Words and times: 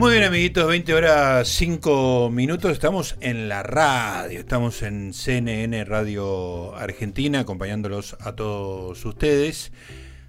Muy 0.00 0.12
bien, 0.12 0.24
amiguitos, 0.24 0.66
20 0.66 0.94
horas 0.94 1.46
5 1.46 2.30
minutos. 2.32 2.72
Estamos 2.72 3.18
en 3.20 3.50
la 3.50 3.62
radio, 3.62 4.40
estamos 4.40 4.80
en 4.80 5.12
CNN 5.12 5.84
Radio 5.84 6.74
Argentina, 6.74 7.40
acompañándolos 7.40 8.16
a 8.20 8.34
todos 8.34 9.04
ustedes, 9.04 9.72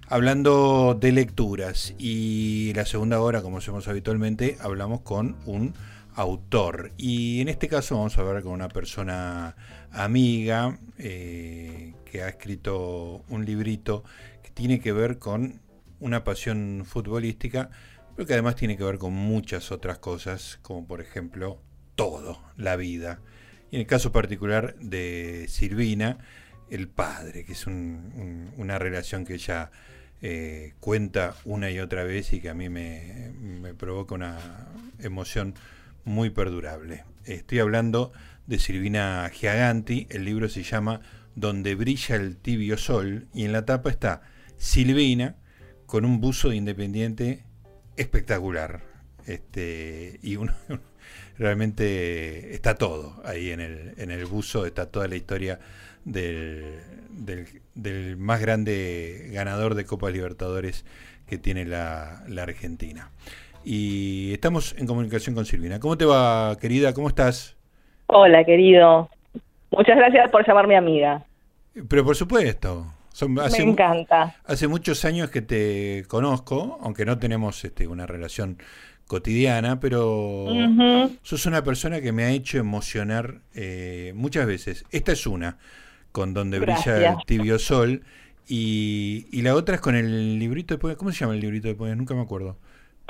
hablando 0.08 0.94
de 1.00 1.12
lecturas. 1.12 1.94
Y 1.96 2.74
la 2.74 2.84
segunda 2.84 3.18
hora, 3.22 3.40
como 3.40 3.56
hacemos 3.56 3.88
habitualmente, 3.88 4.58
hablamos 4.60 5.00
con 5.00 5.38
un 5.46 5.72
autor. 6.16 6.92
Y 6.98 7.40
en 7.40 7.48
este 7.48 7.66
caso 7.68 7.96
vamos 7.96 8.18
a 8.18 8.20
hablar 8.20 8.42
con 8.42 8.52
una 8.52 8.68
persona 8.68 9.56
amiga 9.90 10.78
eh, 10.98 11.94
que 12.04 12.22
ha 12.22 12.28
escrito 12.28 13.24
un 13.30 13.46
librito 13.46 14.04
que 14.42 14.50
tiene 14.50 14.80
que 14.80 14.92
ver 14.92 15.18
con 15.18 15.62
una 15.98 16.24
pasión 16.24 16.82
futbolística 16.84 17.70
pero 18.14 18.26
que 18.26 18.32
además 18.34 18.56
tiene 18.56 18.76
que 18.76 18.84
ver 18.84 18.98
con 18.98 19.12
muchas 19.12 19.72
otras 19.72 19.98
cosas, 19.98 20.58
como 20.62 20.86
por 20.86 21.00
ejemplo 21.00 21.60
todo, 21.94 22.42
la 22.56 22.76
vida. 22.76 23.20
Y 23.70 23.76
en 23.76 23.80
el 23.82 23.86
caso 23.86 24.12
particular 24.12 24.76
de 24.78 25.46
Silvina, 25.48 26.18
el 26.70 26.88
padre, 26.88 27.44
que 27.44 27.52
es 27.52 27.66
una 27.66 28.78
relación 28.78 29.24
que 29.24 29.34
ella 29.34 29.70
eh, 30.24 30.74
cuenta 30.78 31.34
una 31.44 31.70
y 31.70 31.80
otra 31.80 32.04
vez 32.04 32.32
y 32.32 32.40
que 32.40 32.48
a 32.48 32.54
mí 32.54 32.68
me, 32.68 33.74
provoca 33.76 34.14
una 34.14 34.38
emoción 35.00 35.54
muy 36.04 36.30
perdurable. 36.30 37.04
Estoy 37.24 37.58
hablando 37.58 38.12
de 38.46 38.58
Silvina 38.58 39.28
Giaganti, 39.32 40.06
el 40.10 40.24
libro 40.24 40.48
se 40.48 40.62
llama 40.62 41.00
Donde 41.34 41.74
brilla 41.74 42.16
el 42.16 42.36
tibio 42.36 42.76
sol 42.76 43.26
y 43.34 43.44
en 43.44 43.52
la 43.52 43.64
tapa 43.64 43.90
está 43.90 44.22
Silvina 44.56 45.36
con 45.86 46.04
un 46.04 46.20
buzo 46.20 46.50
de 46.50 46.56
independiente 46.56 47.44
espectacular. 47.96 48.80
Este, 49.26 50.18
y 50.22 50.36
uno 50.36 50.52
realmente 51.38 52.54
está 52.54 52.74
todo 52.74 53.20
ahí 53.24 53.50
en 53.50 53.60
el, 53.60 53.94
en 53.96 54.10
el 54.10 54.26
buzo, 54.26 54.66
está 54.66 54.86
toda 54.86 55.08
la 55.08 55.16
historia 55.16 55.60
del, 56.04 56.80
del, 57.74 58.16
más 58.16 58.40
grande 58.40 59.30
ganador 59.32 59.74
de 59.74 59.84
Copa 59.84 60.10
Libertadores 60.10 60.84
que 61.26 61.38
tiene 61.38 61.64
la, 61.64 62.24
la, 62.28 62.42
Argentina. 62.42 63.10
Y 63.64 64.32
estamos 64.32 64.74
en 64.76 64.86
comunicación 64.86 65.34
con 65.34 65.46
Silvina. 65.46 65.78
¿Cómo 65.78 65.96
te 65.96 66.04
va, 66.04 66.56
querida? 66.60 66.92
¿Cómo 66.92 67.08
estás? 67.08 67.56
Hola, 68.06 68.44
querido. 68.44 69.08
Muchas 69.70 69.96
gracias 69.96 70.30
por 70.30 70.46
llamarme 70.46 70.76
amiga. 70.76 71.24
Pero 71.88 72.04
por 72.04 72.16
supuesto. 72.16 72.86
Me 73.28 73.58
encanta. 73.58 74.36
Hace 74.44 74.68
muchos 74.68 75.04
años 75.04 75.30
que 75.30 75.42
te 75.42 76.04
conozco, 76.08 76.78
aunque 76.82 77.04
no 77.04 77.18
tenemos 77.18 77.64
este, 77.64 77.86
una 77.86 78.06
relación 78.06 78.58
cotidiana, 79.06 79.80
pero 79.80 80.48
sos 81.22 81.46
una 81.46 81.62
persona 81.62 82.00
que 82.00 82.12
me 82.12 82.24
ha 82.24 82.30
hecho 82.30 82.58
emocionar 82.58 83.40
eh, 83.54 84.12
muchas 84.14 84.46
veces. 84.46 84.84
Esta 84.90 85.12
es 85.12 85.26
una, 85.26 85.58
con 86.12 86.34
Donde 86.34 86.58
brilla 86.58 87.10
el 87.10 87.16
tibio 87.26 87.58
sol, 87.58 88.02
y, 88.48 89.26
y, 89.30 89.42
la 89.42 89.54
otra 89.54 89.76
es 89.76 89.80
con 89.80 89.94
el 89.94 90.38
librito 90.38 90.74
de 90.74 90.78
poemas. 90.78 90.98
¿Cómo 90.98 91.12
se 91.12 91.20
llama 91.20 91.34
el 91.34 91.40
librito 91.40 91.68
de 91.68 91.74
poemas? 91.74 91.96
Nunca 91.96 92.14
me 92.14 92.22
acuerdo 92.22 92.56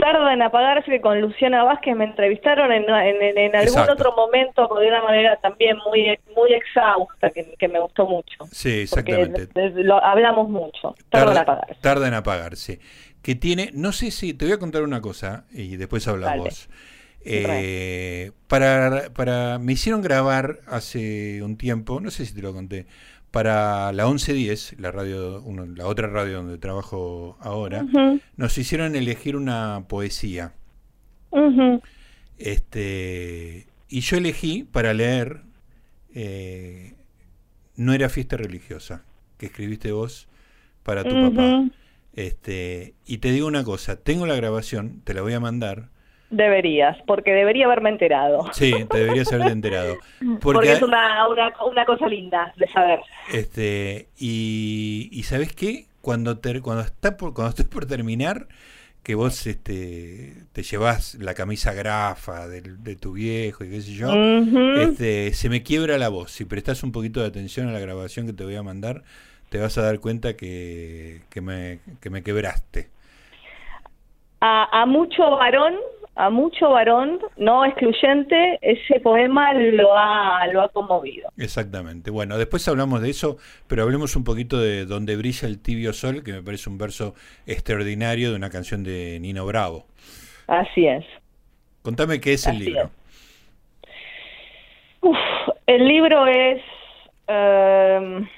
tarda 0.02 0.32
en 0.32 0.42
apagarse 0.42 1.00
con 1.00 1.20
Luciana 1.20 1.62
Vázquez 1.62 1.94
me 1.94 2.04
entrevistaron 2.04 2.72
en, 2.72 2.84
en, 2.88 3.56
algún 3.56 3.78
otro 3.78 4.12
momento 4.16 4.68
de 4.80 4.88
una 4.88 5.00
manera 5.02 5.36
también 5.36 5.76
muy 5.86 6.18
muy 6.34 6.52
exhausta 6.52 7.30
que, 7.30 7.68
me 7.68 7.78
gustó 7.78 8.06
mucho. 8.06 8.44
Sí, 8.50 8.80
exactamente. 8.80 9.48
lo, 9.82 10.02
hablamos 10.02 10.48
mucho. 10.48 10.96
Tarda, 11.08 11.32
en 11.32 11.38
apagarse. 11.38 11.74
Tarda 11.80 12.08
en 12.08 12.14
apagarse. 12.14 12.80
Que 13.22 13.36
tiene, 13.36 13.70
no 13.74 13.92
sé 13.92 14.10
si, 14.10 14.34
te 14.34 14.46
voy 14.46 14.54
a 14.54 14.58
contar 14.58 14.82
una 14.82 15.00
cosa 15.00 15.44
y 15.52 15.76
después 15.76 16.08
hablas 16.08 16.36
vos. 16.36 16.68
Eh, 17.24 18.32
para, 18.48 19.10
para, 19.14 19.60
me 19.60 19.74
hicieron 19.74 20.02
grabar 20.02 20.58
hace 20.66 21.40
un 21.44 21.56
tiempo, 21.56 22.00
no 22.00 22.10
sé 22.10 22.26
si 22.26 22.34
te 22.34 22.42
lo 22.42 22.52
conté, 22.52 22.86
para 23.32 23.92
la 23.92 24.06
1110, 24.06 24.76
la 24.78 24.92
radio, 24.92 25.42
la 25.74 25.86
otra 25.86 26.06
radio 26.06 26.36
donde 26.36 26.58
trabajo 26.58 27.36
ahora, 27.40 27.84
nos 28.36 28.58
hicieron 28.58 28.94
elegir 28.94 29.34
una 29.36 29.84
poesía. 29.88 30.52
Este 32.38 33.66
y 33.88 34.00
yo 34.00 34.16
elegí 34.16 34.64
para 34.64 34.94
leer 34.94 35.42
eh, 36.14 36.94
No 37.76 37.92
era 37.92 38.08
fiesta 38.08 38.36
religiosa, 38.36 39.04
que 39.38 39.46
escribiste 39.46 39.92
vos 39.92 40.28
para 40.82 41.04
tu 41.04 41.10
papá. 41.10 41.64
Este, 42.14 42.94
y 43.06 43.18
te 43.18 43.32
digo 43.32 43.46
una 43.46 43.64
cosa, 43.64 43.96
tengo 43.96 44.26
la 44.26 44.34
grabación, 44.34 45.00
te 45.04 45.14
la 45.14 45.22
voy 45.22 45.32
a 45.32 45.40
mandar. 45.40 45.88
Deberías, 46.32 46.96
porque 47.06 47.32
debería 47.32 47.66
haberme 47.66 47.90
enterado. 47.90 48.46
Sí, 48.52 48.72
te 48.90 49.00
deberías 49.00 49.30
haber 49.34 49.48
enterado. 49.48 49.98
Porque, 50.40 50.72
es 50.72 50.80
una, 50.80 51.28
una, 51.28 51.84
cosa 51.84 52.06
linda 52.08 52.54
de 52.56 52.66
saber. 52.68 53.00
Este, 53.30 54.08
y, 54.18 55.10
y 55.12 55.22
¿sabes 55.24 55.54
qué? 55.54 55.88
Cuando, 56.00 56.40
cuando, 56.62 56.80
está 56.80 57.18
por, 57.18 57.34
cuando 57.34 57.50
estoy 57.50 57.66
por 57.66 57.84
terminar, 57.84 58.46
que 59.02 59.14
vos 59.14 59.46
este, 59.46 60.32
te 60.52 60.62
llevas 60.62 61.16
la 61.16 61.34
camisa 61.34 61.74
grafa 61.74 62.48
de, 62.48 62.62
de 62.62 62.96
tu 62.96 63.12
viejo 63.12 63.64
y 63.64 63.68
qué 63.68 63.82
sé 63.82 63.92
yo, 63.92 64.10
este, 64.80 65.34
se 65.34 65.50
me 65.50 65.62
quiebra 65.62 65.98
la 65.98 66.08
voz. 66.08 66.30
Si 66.30 66.46
prestas 66.46 66.82
un 66.82 66.92
poquito 66.92 67.20
de 67.20 67.26
atención 67.26 67.68
a 67.68 67.72
la 67.72 67.78
grabación 67.78 68.24
que 68.24 68.32
te 68.32 68.42
voy 68.42 68.56
a 68.56 68.62
mandar, 68.62 69.02
te 69.50 69.58
vas 69.58 69.76
a 69.76 69.82
dar 69.82 70.00
cuenta 70.00 70.34
que, 70.34 71.20
que, 71.28 71.42
me, 71.42 71.80
que 72.00 72.08
me 72.08 72.22
quebraste. 72.22 72.88
A, 74.40 74.80
a 74.80 74.86
mucho 74.86 75.30
varón 75.32 75.74
a 76.14 76.28
mucho 76.30 76.70
varón, 76.70 77.20
no 77.36 77.64
excluyente, 77.64 78.58
ese 78.60 79.00
poema 79.00 79.54
lo 79.54 79.96
ha, 79.96 80.46
lo 80.48 80.60
ha 80.62 80.68
conmovido. 80.68 81.30
Exactamente. 81.38 82.10
Bueno, 82.10 82.36
después 82.36 82.66
hablamos 82.68 83.00
de 83.00 83.10
eso, 83.10 83.38
pero 83.66 83.82
hablemos 83.82 84.14
un 84.14 84.24
poquito 84.24 84.60
de 84.60 84.84
Donde 84.84 85.16
brilla 85.16 85.48
el 85.48 85.62
tibio 85.62 85.92
sol, 85.92 86.22
que 86.22 86.32
me 86.32 86.42
parece 86.42 86.68
un 86.68 86.76
verso 86.76 87.14
extraordinario 87.46 88.30
de 88.30 88.36
una 88.36 88.50
canción 88.50 88.84
de 88.84 89.18
Nino 89.20 89.46
Bravo. 89.46 89.86
Así 90.48 90.86
es. 90.86 91.04
Contame 91.82 92.20
qué 92.20 92.34
es 92.34 92.46
el 92.46 92.58
libro. 92.58 92.90
el 95.66 95.88
libro 95.88 96.26
es... 96.26 96.62
Em, 97.26 98.28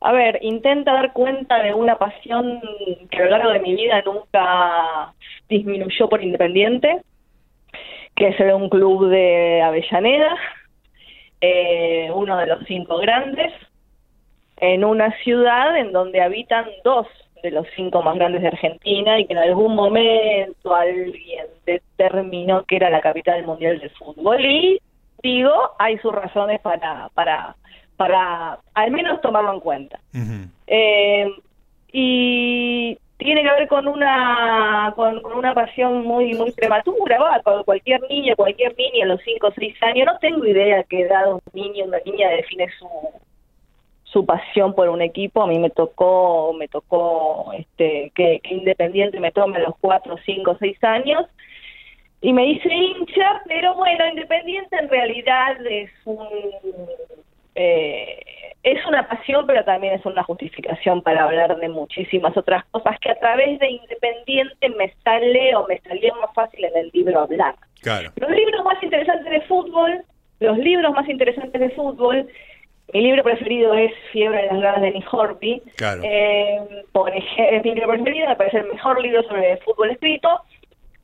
a 0.00 0.12
ver, 0.12 0.40
intenta 0.42 0.92
dar 0.92 1.12
cuenta 1.12 1.62
de 1.62 1.72
una 1.72 1.96
pasión 1.96 2.60
que 3.08 3.18
a 3.18 3.24
lo 3.24 3.30
largo 3.30 3.50
de 3.50 3.60
mi 3.60 3.76
vida 3.76 4.02
nunca 4.02 5.14
disminuyó 5.52 6.08
por 6.08 6.22
Independiente, 6.22 7.02
que 8.16 8.28
es 8.28 8.40
un 8.40 8.68
club 8.68 9.08
de 9.08 9.62
Avellaneda, 9.62 10.36
eh, 11.40 12.10
uno 12.14 12.36
de 12.38 12.46
los 12.46 12.64
cinco 12.66 12.98
grandes, 12.98 13.52
en 14.56 14.84
una 14.84 15.10
ciudad 15.22 15.76
en 15.76 15.92
donde 15.92 16.20
habitan 16.20 16.66
dos 16.84 17.06
de 17.42 17.50
los 17.50 17.66
cinco 17.74 18.02
más 18.02 18.14
grandes 18.14 18.42
de 18.42 18.48
Argentina 18.48 19.18
y 19.18 19.26
que 19.26 19.32
en 19.32 19.40
algún 19.40 19.74
momento 19.74 20.74
alguien 20.74 21.46
determinó 21.66 22.64
que 22.64 22.76
era 22.76 22.88
la 22.88 23.00
capital 23.00 23.44
mundial 23.44 23.80
del 23.80 23.90
fútbol. 23.90 24.44
Y 24.44 24.80
digo 25.22 25.52
hay 25.78 25.98
sus 25.98 26.12
razones 26.12 26.60
para 26.60 27.08
para 27.14 27.56
para 27.96 28.58
al 28.74 28.90
menos 28.92 29.20
tomarlo 29.20 29.52
en 29.54 29.60
cuenta. 29.60 29.98
Eh, 30.68 31.28
y 31.92 32.98
tiene 33.24 33.42
que 33.42 33.50
ver 33.50 33.68
con 33.68 33.88
una 33.88 34.92
con, 34.96 35.24
una 35.24 35.54
pasión 35.54 36.04
muy 36.04 36.34
muy 36.34 36.52
prematura 36.52 37.18
va 37.18 37.62
cualquier 37.64 38.00
niño 38.08 38.34
cualquier 38.36 38.74
niña 38.76 39.04
a 39.04 39.08
los 39.08 39.20
5 39.22 39.46
o 39.46 39.52
6 39.52 39.82
años. 39.82 40.06
No 40.06 40.18
tengo 40.18 40.44
idea 40.46 40.84
qué 40.84 41.02
edad 41.02 41.32
un 41.32 41.40
niño 41.52 41.84
una 41.84 41.98
niña 42.04 42.30
define 42.30 42.68
su 42.78 42.88
su 44.04 44.26
pasión 44.26 44.74
por 44.74 44.88
un 44.88 45.02
equipo. 45.02 45.42
A 45.42 45.46
mí 45.46 45.58
me 45.58 45.70
tocó 45.70 46.52
me 46.58 46.68
tocó 46.68 47.52
este 47.56 48.12
que, 48.14 48.40
Independiente 48.44 49.20
me 49.20 49.32
tome 49.32 49.58
a 49.58 49.60
los 49.60 49.74
4 49.80 50.16
5 50.24 50.56
6 50.58 50.84
años. 50.84 51.26
Y 52.20 52.32
me 52.32 52.46
hice 52.46 52.72
hincha 52.72 53.42
pero 53.46 53.74
bueno 53.74 54.06
Independiente 54.08 54.76
en 54.76 54.88
realidad 54.88 55.66
es 55.66 55.90
un 56.04 56.28
eh, 57.54 58.20
es 58.62 58.84
una 58.86 59.08
pasión, 59.08 59.46
pero 59.46 59.64
también 59.64 59.94
es 59.94 60.06
una 60.06 60.22
justificación 60.22 61.02
para 61.02 61.24
hablar 61.24 61.56
de 61.58 61.68
muchísimas 61.68 62.36
otras 62.36 62.64
cosas 62.66 62.98
que 63.00 63.10
a 63.10 63.18
través 63.18 63.58
de 63.58 63.70
Independiente 63.70 64.68
me 64.70 64.92
sale 65.04 65.54
o 65.56 65.66
me 65.66 65.80
salía 65.80 66.14
más 66.14 66.32
fácil 66.34 66.64
en 66.64 66.76
el 66.76 66.90
libro 66.92 67.20
hablar. 67.20 67.56
Los 68.16 68.30
libros 68.30 68.64
más 68.64 68.80
interesantes 68.82 69.30
de 69.30 69.40
fútbol, 69.42 70.04
los 70.38 70.58
libros 70.58 70.92
más 70.92 71.08
interesantes 71.08 71.60
de 71.60 71.70
fútbol, 71.70 72.28
mi 72.92 73.00
libro 73.00 73.24
preferido 73.24 73.74
es 73.74 73.92
Fiebre 74.12 74.42
de 74.42 74.46
las 74.48 74.60
ganas 74.60 74.82
de 74.82 74.90
Nick 74.92 75.12
Horby. 75.12 75.62
Eh, 76.04 76.60
por 76.92 77.10
ejemplo, 77.10 77.60
mi 77.64 77.74
libro 77.74 77.88
preferido, 77.88 78.28
me 78.28 78.36
parece 78.36 78.58
el 78.58 78.66
mejor 78.66 79.00
libro 79.00 79.22
sobre 79.24 79.56
fútbol 79.58 79.90
escrito 79.90 80.40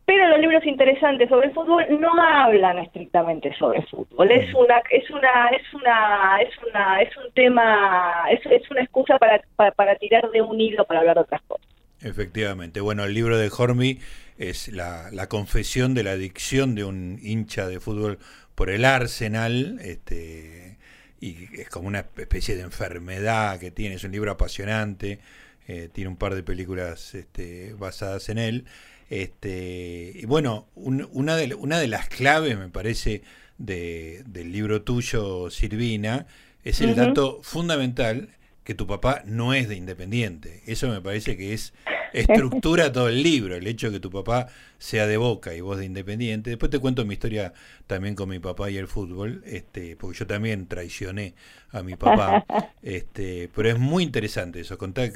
pero 0.08 0.26
los 0.26 0.40
libros 0.40 0.64
interesantes 0.64 1.28
sobre 1.28 1.48
el 1.48 1.52
fútbol 1.52 1.84
no 2.00 2.10
hablan 2.18 2.78
estrictamente 2.78 3.54
sobre 3.58 3.82
fútbol 3.82 4.30
es 4.30 4.54
una 4.54 4.78
es 4.90 5.10
una 5.10 5.48
es 5.48 5.74
una 5.74 6.40
es 6.40 6.54
una 6.66 7.02
es 7.02 7.16
un 7.18 7.30
tema 7.34 8.24
es, 8.30 8.40
es 8.46 8.70
una 8.70 8.80
excusa 8.80 9.18
para, 9.18 9.42
para, 9.76 9.96
tirar 9.96 10.30
de 10.30 10.40
un 10.40 10.58
hilo 10.58 10.86
para 10.86 11.00
hablar 11.00 11.16
de 11.16 11.22
otras 11.22 11.42
cosas 11.42 11.66
Efectivamente. 12.00 12.80
Bueno, 12.80 13.04
el 13.04 13.12
libro 13.12 13.36
de 13.36 13.50
Hormy 13.50 13.98
es 14.38 14.68
la, 14.68 15.10
la, 15.10 15.28
confesión 15.28 15.94
de 15.94 16.04
la 16.04 16.12
adicción 16.12 16.76
de 16.76 16.84
un 16.84 17.18
hincha 17.20 17.66
de 17.66 17.80
fútbol 17.80 18.20
por 18.54 18.70
el 18.70 18.84
Arsenal, 18.84 19.80
este, 19.80 20.78
y 21.20 21.60
es 21.60 21.68
como 21.68 21.88
una 21.88 22.06
especie 22.16 22.54
de 22.54 22.62
enfermedad 22.62 23.58
que 23.58 23.72
tiene, 23.72 23.96
es 23.96 24.04
un 24.04 24.12
libro 24.12 24.30
apasionante, 24.30 25.18
eh, 25.66 25.88
tiene 25.92 26.08
un 26.08 26.16
par 26.16 26.36
de 26.36 26.44
películas 26.44 27.16
este, 27.16 27.74
basadas 27.74 28.28
en 28.28 28.38
él. 28.38 28.64
Este, 29.10 30.12
y 30.14 30.26
bueno, 30.26 30.68
una, 30.74 31.36
de, 31.36 31.54
una 31.54 31.78
de 31.78 31.88
las 31.88 32.08
claves, 32.08 32.58
me 32.58 32.68
parece, 32.68 33.22
de, 33.56 34.22
del 34.26 34.52
libro 34.52 34.82
tuyo, 34.82 35.50
Silvina, 35.50 36.26
es 36.64 36.80
el 36.80 36.94
dato 36.94 37.40
fundamental 37.42 38.28
que 38.68 38.74
tu 38.74 38.86
papá 38.86 39.22
no 39.24 39.54
es 39.54 39.66
de 39.66 39.76
Independiente. 39.76 40.62
Eso 40.66 40.90
me 40.90 41.00
parece 41.00 41.38
que 41.38 41.54
es 41.54 41.72
estructura 42.12 42.92
todo 42.92 43.08
el 43.08 43.22
libro, 43.22 43.56
el 43.56 43.66
hecho 43.66 43.86
de 43.86 43.94
que 43.94 44.00
tu 44.00 44.10
papá 44.10 44.48
sea 44.76 45.06
de 45.06 45.16
Boca 45.16 45.54
y 45.54 45.62
vos 45.62 45.78
de 45.78 45.86
Independiente. 45.86 46.50
Después 46.50 46.70
te 46.70 46.78
cuento 46.78 47.06
mi 47.06 47.14
historia 47.14 47.54
también 47.86 48.14
con 48.14 48.28
mi 48.28 48.40
papá 48.40 48.68
y 48.70 48.76
el 48.76 48.86
fútbol, 48.86 49.42
este, 49.46 49.96
porque 49.96 50.18
yo 50.18 50.26
también 50.26 50.66
traicioné 50.66 51.34
a 51.70 51.82
mi 51.82 51.96
papá. 51.96 52.44
Este, 52.82 53.48
pero 53.56 53.70
es 53.70 53.78
muy 53.78 54.02
interesante 54.02 54.60
eso. 54.60 54.76
Contá, 54.76 55.10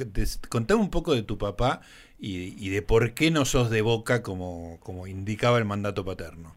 un 0.74 0.88
poco 0.88 1.14
de 1.14 1.22
tu 1.22 1.36
papá 1.36 1.82
y, 2.18 2.56
y 2.58 2.70
de 2.70 2.80
por 2.80 3.12
qué 3.12 3.30
no 3.30 3.44
sos 3.44 3.68
de 3.68 3.82
Boca 3.82 4.22
como, 4.22 4.80
como 4.80 5.06
indicaba 5.06 5.58
el 5.58 5.66
mandato 5.66 6.06
paterno. 6.06 6.56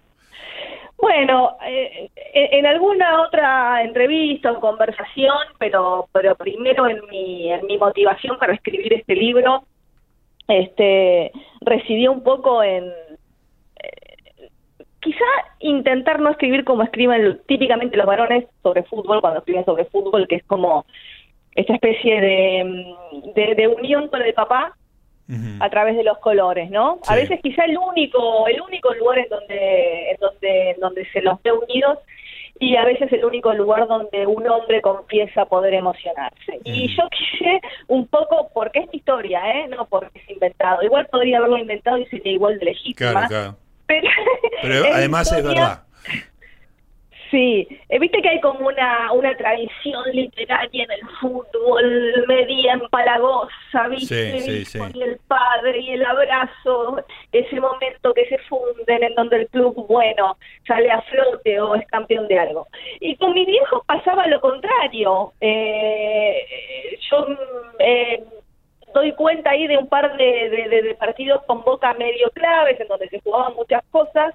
Bueno, 1.05 1.55
eh, 1.63 2.09
en 2.33 2.65
alguna 2.65 3.21
otra 3.21 3.83
entrevista 3.83 4.51
o 4.51 4.59
conversación, 4.59 5.37
pero, 5.59 6.09
pero 6.11 6.33
primero 6.33 6.87
en 6.87 6.99
mi, 7.11 7.51
en 7.51 7.63
mi 7.67 7.77
motivación 7.77 8.39
para 8.39 8.55
escribir 8.55 8.91
este 8.91 9.13
libro, 9.13 9.65
este, 10.47 11.31
residí 11.61 12.07
un 12.07 12.23
poco 12.23 12.63
en 12.63 12.85
eh, 12.85 14.49
quizá 14.99 15.25
intentar 15.59 16.19
no 16.19 16.31
escribir 16.31 16.63
como 16.63 16.81
escriben 16.81 17.39
típicamente 17.45 17.97
los 17.97 18.07
varones 18.07 18.45
sobre 18.63 18.81
fútbol, 18.81 19.21
cuando 19.21 19.41
escriben 19.41 19.63
sobre 19.63 19.85
fútbol, 19.85 20.27
que 20.27 20.37
es 20.37 20.43
como 20.45 20.87
esta 21.53 21.75
especie 21.75 22.19
de, 22.19 22.95
de, 23.35 23.53
de 23.53 23.67
unión 23.67 24.07
con 24.07 24.23
el 24.23 24.33
papá 24.33 24.75
a 25.59 25.69
través 25.69 25.95
de 25.97 26.03
los 26.03 26.17
colores, 26.19 26.69
¿no? 26.69 26.99
A 27.07 27.15
veces 27.15 27.39
quizá 27.41 27.65
el 27.65 27.77
único, 27.77 28.47
el 28.47 28.61
único 28.61 28.93
lugar 28.93 29.19
en 29.19 29.29
donde, 29.29 30.11
en 30.11 30.17
donde, 30.19 30.75
donde 30.79 31.05
se 31.11 31.21
los 31.21 31.41
ve 31.41 31.51
unidos 31.51 31.99
y 32.59 32.75
a 32.77 32.85
veces 32.85 33.11
el 33.11 33.25
único 33.25 33.53
lugar 33.53 33.87
donde 33.87 34.25
un 34.25 34.47
hombre 34.47 34.81
confiesa 34.81 35.45
poder 35.45 35.73
emocionarse. 35.73 36.59
Y 36.63 36.87
yo 36.95 37.03
quise 37.09 37.59
un 37.87 38.07
poco, 38.07 38.49
porque 38.53 38.79
es 38.79 38.93
historia, 38.93 39.41
¿eh? 39.51 39.67
No 39.67 39.85
porque 39.87 40.19
es 40.19 40.29
inventado. 40.29 40.81
Igual 40.83 41.07
podría 41.07 41.39
haberlo 41.39 41.57
inventado 41.57 41.97
y 41.97 42.05
sería 42.05 42.31
igual 42.31 42.57
de 42.59 42.65
legítima. 42.65 43.27
Pero, 43.87 44.07
pero 44.61 44.85
además 44.93 45.31
es 45.31 45.43
verdad. 45.43 45.83
Sí, 47.35 47.67
eh, 47.89 47.99
viste 47.99 48.21
que 48.21 48.29
hay 48.29 48.39
como 48.39 48.65
una, 48.65 49.11
una 49.11 49.35
tradición 49.35 50.09
literaria 50.13 50.85
en 50.85 50.91
el 50.91 51.01
fútbol 51.19 52.23
media 52.29 52.75
empalagosa, 52.75 53.89
viste, 53.89 54.39
sí, 54.39 54.63
sí, 54.63 54.79
y 54.93 55.01
el 55.01 55.19
padre 55.27 55.81
y 55.81 55.89
el 55.89 56.05
abrazo, 56.05 57.03
ese 57.33 57.59
momento 57.59 58.13
que 58.13 58.25
se 58.27 58.37
funden 58.47 59.03
en 59.03 59.15
donde 59.15 59.41
el 59.41 59.47
club, 59.49 59.85
bueno, 59.85 60.37
sale 60.65 60.89
a 60.89 61.01
flote 61.01 61.59
o 61.59 61.75
es 61.75 61.85
campeón 61.87 62.29
de 62.29 62.39
algo. 62.39 62.67
Y 63.01 63.17
con 63.17 63.33
mi 63.33 63.45
viejo 63.45 63.83
pasaba 63.85 64.27
lo 64.27 64.39
contrario. 64.39 65.33
Eh, 65.41 66.97
yo 67.11 67.27
eh, 67.79 68.23
doy 68.93 69.11
cuenta 69.11 69.49
ahí 69.49 69.67
de 69.67 69.77
un 69.77 69.89
par 69.89 70.15
de, 70.15 70.49
de 70.69 70.95
partidos 70.95 71.43
con 71.47 71.65
boca 71.65 71.93
medio 71.95 72.29
claves, 72.29 72.79
en 72.79 72.87
donde 72.87 73.09
se 73.09 73.19
jugaban 73.19 73.55
muchas 73.55 73.83
cosas, 73.91 74.33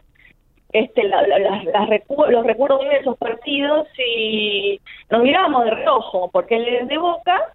este, 0.72 1.04
la, 1.04 1.22
los 1.26 2.46
recuerdo 2.46 2.78
bien 2.78 2.90
de 2.90 2.98
esos 2.98 3.16
partidos 3.18 3.88
y 3.98 4.80
nos 5.10 5.22
mirábamos 5.22 5.64
de 5.64 5.70
rojo, 5.84 6.30
porque 6.32 6.56
él 6.56 6.68
es 6.68 6.88
de 6.88 6.98
Boca 6.98 7.52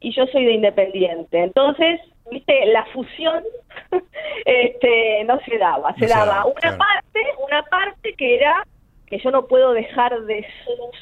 y 0.00 0.12
yo 0.12 0.26
soy 0.26 0.44
de 0.44 0.52
Independiente. 0.52 1.42
Entonces, 1.42 2.00
viste, 2.30 2.66
la 2.66 2.84
fusión 2.86 3.42
este, 4.44 5.24
no 5.24 5.38
se 5.40 5.58
daba, 5.58 5.94
se 5.94 6.06
daba 6.06 6.44
una 6.44 6.76
parte, 6.76 7.20
una 7.46 7.62
parte 7.62 8.14
que 8.14 8.36
era 8.36 8.66
que 9.06 9.18
yo 9.18 9.30
no 9.30 9.46
puedo 9.46 9.72
dejar 9.72 10.20
de 10.22 10.46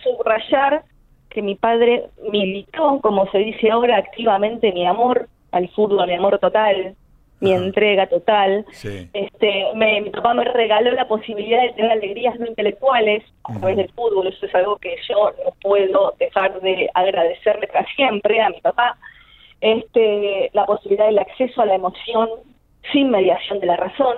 subrayar 0.03 0.85
que 1.29 1.43
mi 1.43 1.57
padre 1.57 2.05
militó, 2.31 3.01
como 3.03 3.31
se 3.33 3.39
dice 3.39 3.71
ahora, 3.71 3.97
activamente 3.97 4.73
mi 4.73 4.87
amor 4.87 5.29
al 5.51 5.69
fútbol, 5.71 6.07
mi 6.07 6.15
amor 6.15 6.39
total, 6.39 6.95
mi 7.41 7.53
entrega 7.53 8.07
total. 8.07 8.65
Este, 8.83 9.65
mi 9.75 10.11
papá 10.11 10.35
me 10.35 10.45
regaló 10.45 10.93
la 10.93 11.07
posibilidad 11.07 11.63
de 11.63 11.73
tener 11.73 11.91
alegrías 11.91 12.39
no 12.39 12.47
intelectuales 12.47 13.23
a 13.45 13.59
través 13.59 13.77
del 13.77 13.91
fútbol. 13.93 14.29
Eso 14.29 14.47
es 14.47 14.55
algo 14.55 14.77
que 14.77 14.97
yo 15.09 15.33
no 15.45 15.53
puedo 15.61 16.15
dejar 16.19 16.61
de 16.61 16.89
agradecerle 16.95 17.67
para 17.69 17.87
siempre 17.95 18.41
a 18.41 18.51
mi 18.51 18.61
papá. 18.61 18.97
Este, 19.61 20.51
la 20.53 20.67
posibilidad 20.67 21.07
del 21.07 21.19
acceso 21.19 21.63
a 21.63 21.67
la 21.67 21.75
emoción 21.75 22.29
sin 22.93 23.11
mediación 23.11 23.61
de 23.61 23.67
la 23.67 23.77
razón. 23.77 24.17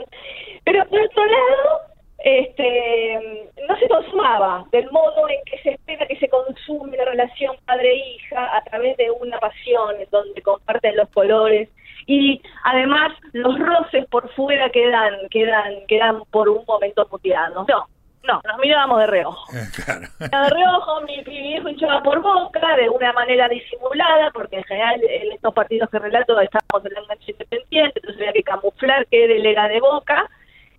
Pero 0.65 0.87
por 0.89 1.01
otro 1.01 1.25
lado, 1.25 1.81
este, 2.19 3.51
no 3.69 3.79
se 3.79 3.89
consumaba 3.89 4.67
del 4.73 4.91
modo 4.91 5.29
en 5.29 5.39
que 5.45 5.59
se 5.63 5.71
espera 5.71 6.07
que 6.07 6.17
se 6.17 6.29
consume 6.29 6.97
la 6.97 7.05
relación 7.05 7.57
padre-hija 7.65 8.57
a 8.57 8.63
través 8.65 8.97
de 8.97 9.11
una 9.11 9.39
pasión 9.39 10.01
en 10.01 10.09
donde 10.11 10.43
comparten 10.43 10.97
los 10.97 11.09
colores 11.11 11.69
y 12.09 12.41
además 12.65 13.13
los 13.33 13.57
roces 13.59 14.07
por 14.07 14.29
fuera 14.33 14.71
quedan 14.71 15.15
quedan 15.31 15.87
quedan 15.87 16.23
por 16.31 16.49
un 16.49 16.65
momento 16.67 17.07
puteados. 17.07 17.69
No, 17.69 17.87
no, 18.25 18.41
nos 18.45 18.59
mirábamos 18.59 18.99
de 19.01 19.07
reojo. 19.07 19.53
De 19.53 20.49
reojo, 20.51 21.01
mi, 21.03 21.23
viejo 21.23 21.69
hinchaba 21.69 22.03
por 22.03 22.21
boca 22.21 22.77
de 22.77 22.89
una 22.89 23.13
manera 23.13 23.49
disimulada, 23.49 24.31
porque 24.33 24.57
en 24.57 24.65
general 24.65 25.01
en 25.03 25.33
estos 25.33 25.55
partidos 25.55 25.91
que 25.91 25.99
relato 25.99 26.41
estábamos 26.41 26.85
en 26.87 26.97
el 26.97 27.05
enganche 27.05 27.33
independiente, 27.33 28.01
entonces 28.01 28.21
había 28.21 28.33
que 28.33 28.43
camuflar 28.43 29.07
que 29.07 29.25
él 29.25 29.47
era 29.47 29.69
de 29.69 29.81
boca 29.81 30.29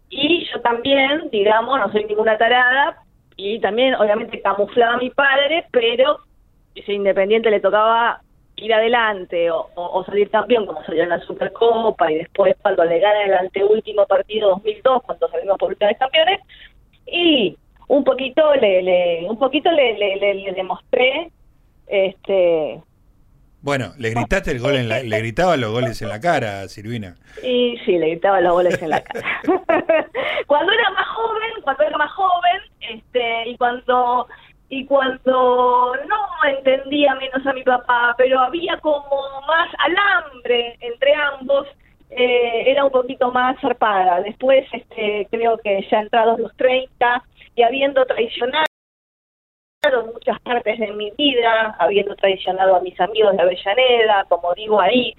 y 0.10 0.48
yo 0.52 0.60
también, 0.62 1.30
digamos, 1.32 1.80
no 1.80 1.92
soy 1.92 2.06
ninguna 2.06 2.36
tarada, 2.38 2.98
y 3.38 3.60
también 3.60 3.94
obviamente 3.96 4.42
camuflaba 4.42 4.96
a 4.96 4.98
mi 4.98 5.12
padre, 5.12 5.66
pero 5.72 6.20
si 6.74 6.94
Independiente 6.94 7.52
le 7.52 7.60
tocaba 7.60 8.22
ir 8.62 8.74
adelante 8.74 9.50
o, 9.52 10.04
salir 10.06 10.30
campeón 10.30 10.66
como 10.66 10.84
salió 10.84 11.04
en 11.04 11.10
la 11.10 11.20
Supercopa 11.20 12.12
y 12.12 12.16
después 12.16 12.56
cuando 12.62 12.84
le 12.86 13.00
gana 13.00 13.24
el 13.24 13.34
anteúltimo 13.34 14.06
partido 14.06 14.50
2002 14.50 15.04
cuando 15.04 15.30
salimos 15.30 15.58
por 15.58 15.70
última 15.70 15.90
vez 15.90 15.98
campeones 15.98 16.40
y 17.06 17.58
un 17.88 18.04
poquito 18.04 18.54
le, 18.56 18.82
le 18.82 19.30
un 19.30 19.38
poquito 19.38 19.72
le, 19.72 19.98
le, 19.98 20.16
le, 20.18 20.54
demostré 20.54 21.32
este 21.88 22.82
bueno, 23.62 23.92
le 23.98 24.12
gritaste 24.12 24.52
el 24.52 24.60
gol 24.60 24.78
en 24.78 24.88
la, 24.88 25.04
le 25.04 25.18
gritaba 25.20 25.58
los 25.58 25.74
goles 25.74 26.02
en 26.02 26.08
la 26.08 26.22
cara, 26.22 26.66
Silvina. 26.70 27.18
Y 27.44 27.78
sí, 27.84 27.98
le 27.98 28.12
gritaba 28.12 28.40
los 28.40 28.54
goles 28.54 28.82
en 28.82 28.90
la 28.90 29.02
cara. 29.04 29.42
cuando 30.48 30.72
era 30.72 30.90
más 30.92 31.08
joven, 31.08 31.52
cuando 31.64 31.84
era 31.84 31.98
más 31.98 32.12
joven, 32.14 32.62
este, 32.90 33.50
y 33.50 33.58
cuando 33.58 34.28
y 34.70 34.86
cuando 34.86 35.96
no 36.08 36.50
entendía 36.50 37.16
menos 37.16 37.46
a 37.46 37.54
mi 37.54 37.64
papá, 37.64 38.14
pero 38.18 38.40
había 38.40 38.78
como 38.80 39.02
más 39.48 39.70
alambre 39.80 40.78
entre 40.80 41.14
ambos, 41.16 41.68
eh, 42.12 42.64
era 42.68 42.86
un 42.86 42.92
poquito 42.92 43.32
más 43.32 43.60
zarpada. 43.60 44.22
Después, 44.22 44.66
este, 44.72 45.28
creo 45.32 45.58
que 45.58 45.86
ya 45.90 46.02
entrados 46.02 46.40
los 46.40 46.56
30 46.56 47.24
y 47.56 47.64
habiendo 47.64 48.06
traicionado 48.06 48.66
muchas 50.14 50.40
partes 50.42 50.78
de 50.78 50.92
mi 50.92 51.12
vida, 51.18 51.76
habiendo 51.80 52.16
traicionado 52.16 52.76
a 52.76 52.82
mis 52.82 53.00
amigos 53.00 53.36
de 53.36 53.42
Avellaneda, 53.42 54.26
como 54.30 54.54
digo 54.54 54.80
ahí, 54.80 55.16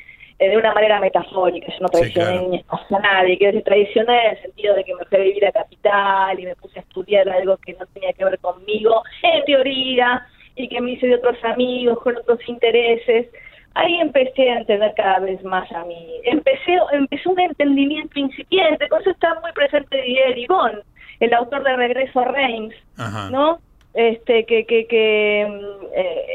de 0.49 0.56
una 0.56 0.73
manera 0.73 1.00
metafórica, 1.00 1.66
yo 1.73 1.80
no 1.80 1.88
traicioné 1.88 2.64
a 2.68 2.99
nadie, 2.99 3.38
que 3.38 3.52
se 3.52 3.62
traicioné 3.62 4.26
en 4.26 4.30
el 4.30 4.42
sentido 4.42 4.75
de 4.75 4.85
que 4.85 4.94
me 4.94 5.04
fui 5.04 5.18
a 5.18 5.23
vivir 5.23 5.47
a 5.47 5.52
Capital 5.52 6.40
y 6.40 6.44
me 6.47 6.56
puse 6.56 6.78
a 6.78 6.82
estudiar 6.82 7.28
algo 7.28 7.56
que 7.59 7.75
no 7.75 7.87
tenía 7.87 8.12
que 8.12 8.25
ver 8.25 8.38
conmigo, 8.38 9.02
en 9.23 9.44
teoría, 9.44 10.26
y 10.56 10.68
que 10.68 10.80
me 10.80 10.92
hice 10.92 11.09
de 11.09 11.16
otros 11.16 11.37
amigos, 11.44 11.99
con 12.00 12.16
otros 12.16 12.38
intereses. 12.49 13.28
Ahí 13.75 14.00
empecé 14.00 14.50
a 14.50 14.59
entender 14.61 14.92
cada 14.97 15.20
vez 15.20 15.42
más 15.44 15.70
a 15.73 15.85
mí. 15.85 16.20
Empecé, 16.25 16.78
empezó 16.92 17.30
un 17.30 17.40
entendimiento 17.40 18.18
incipiente, 18.18 18.88
con 18.88 19.00
eso 19.02 19.11
está 19.11 19.38
muy 19.40 19.52
presente 19.52 20.00
Didier 20.00 20.38
Ibón, 20.38 20.82
el 21.20 21.35
autor 21.35 21.62
de 21.64 21.76
Regreso 21.76 22.20
a 22.20 22.25
Reims, 22.25 22.75
¿no? 23.30 23.59
este 23.94 24.44
que 24.44 24.64
que, 24.66 24.87
que 24.87 25.42
eh, 25.42 26.26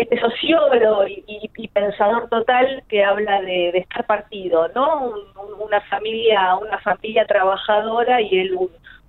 este 0.00 0.20
sociólogo 0.20 1.06
y, 1.06 1.68
pensador 1.72 2.28
total 2.28 2.82
que 2.88 3.04
habla 3.04 3.42
de, 3.42 3.70
estar 3.70 4.06
partido 4.06 4.68
no 4.74 5.12
una 5.58 5.80
familia 5.82 6.56
una 6.56 6.78
familia 6.78 7.26
trabajadora 7.26 8.20
y 8.20 8.38
él 8.38 8.56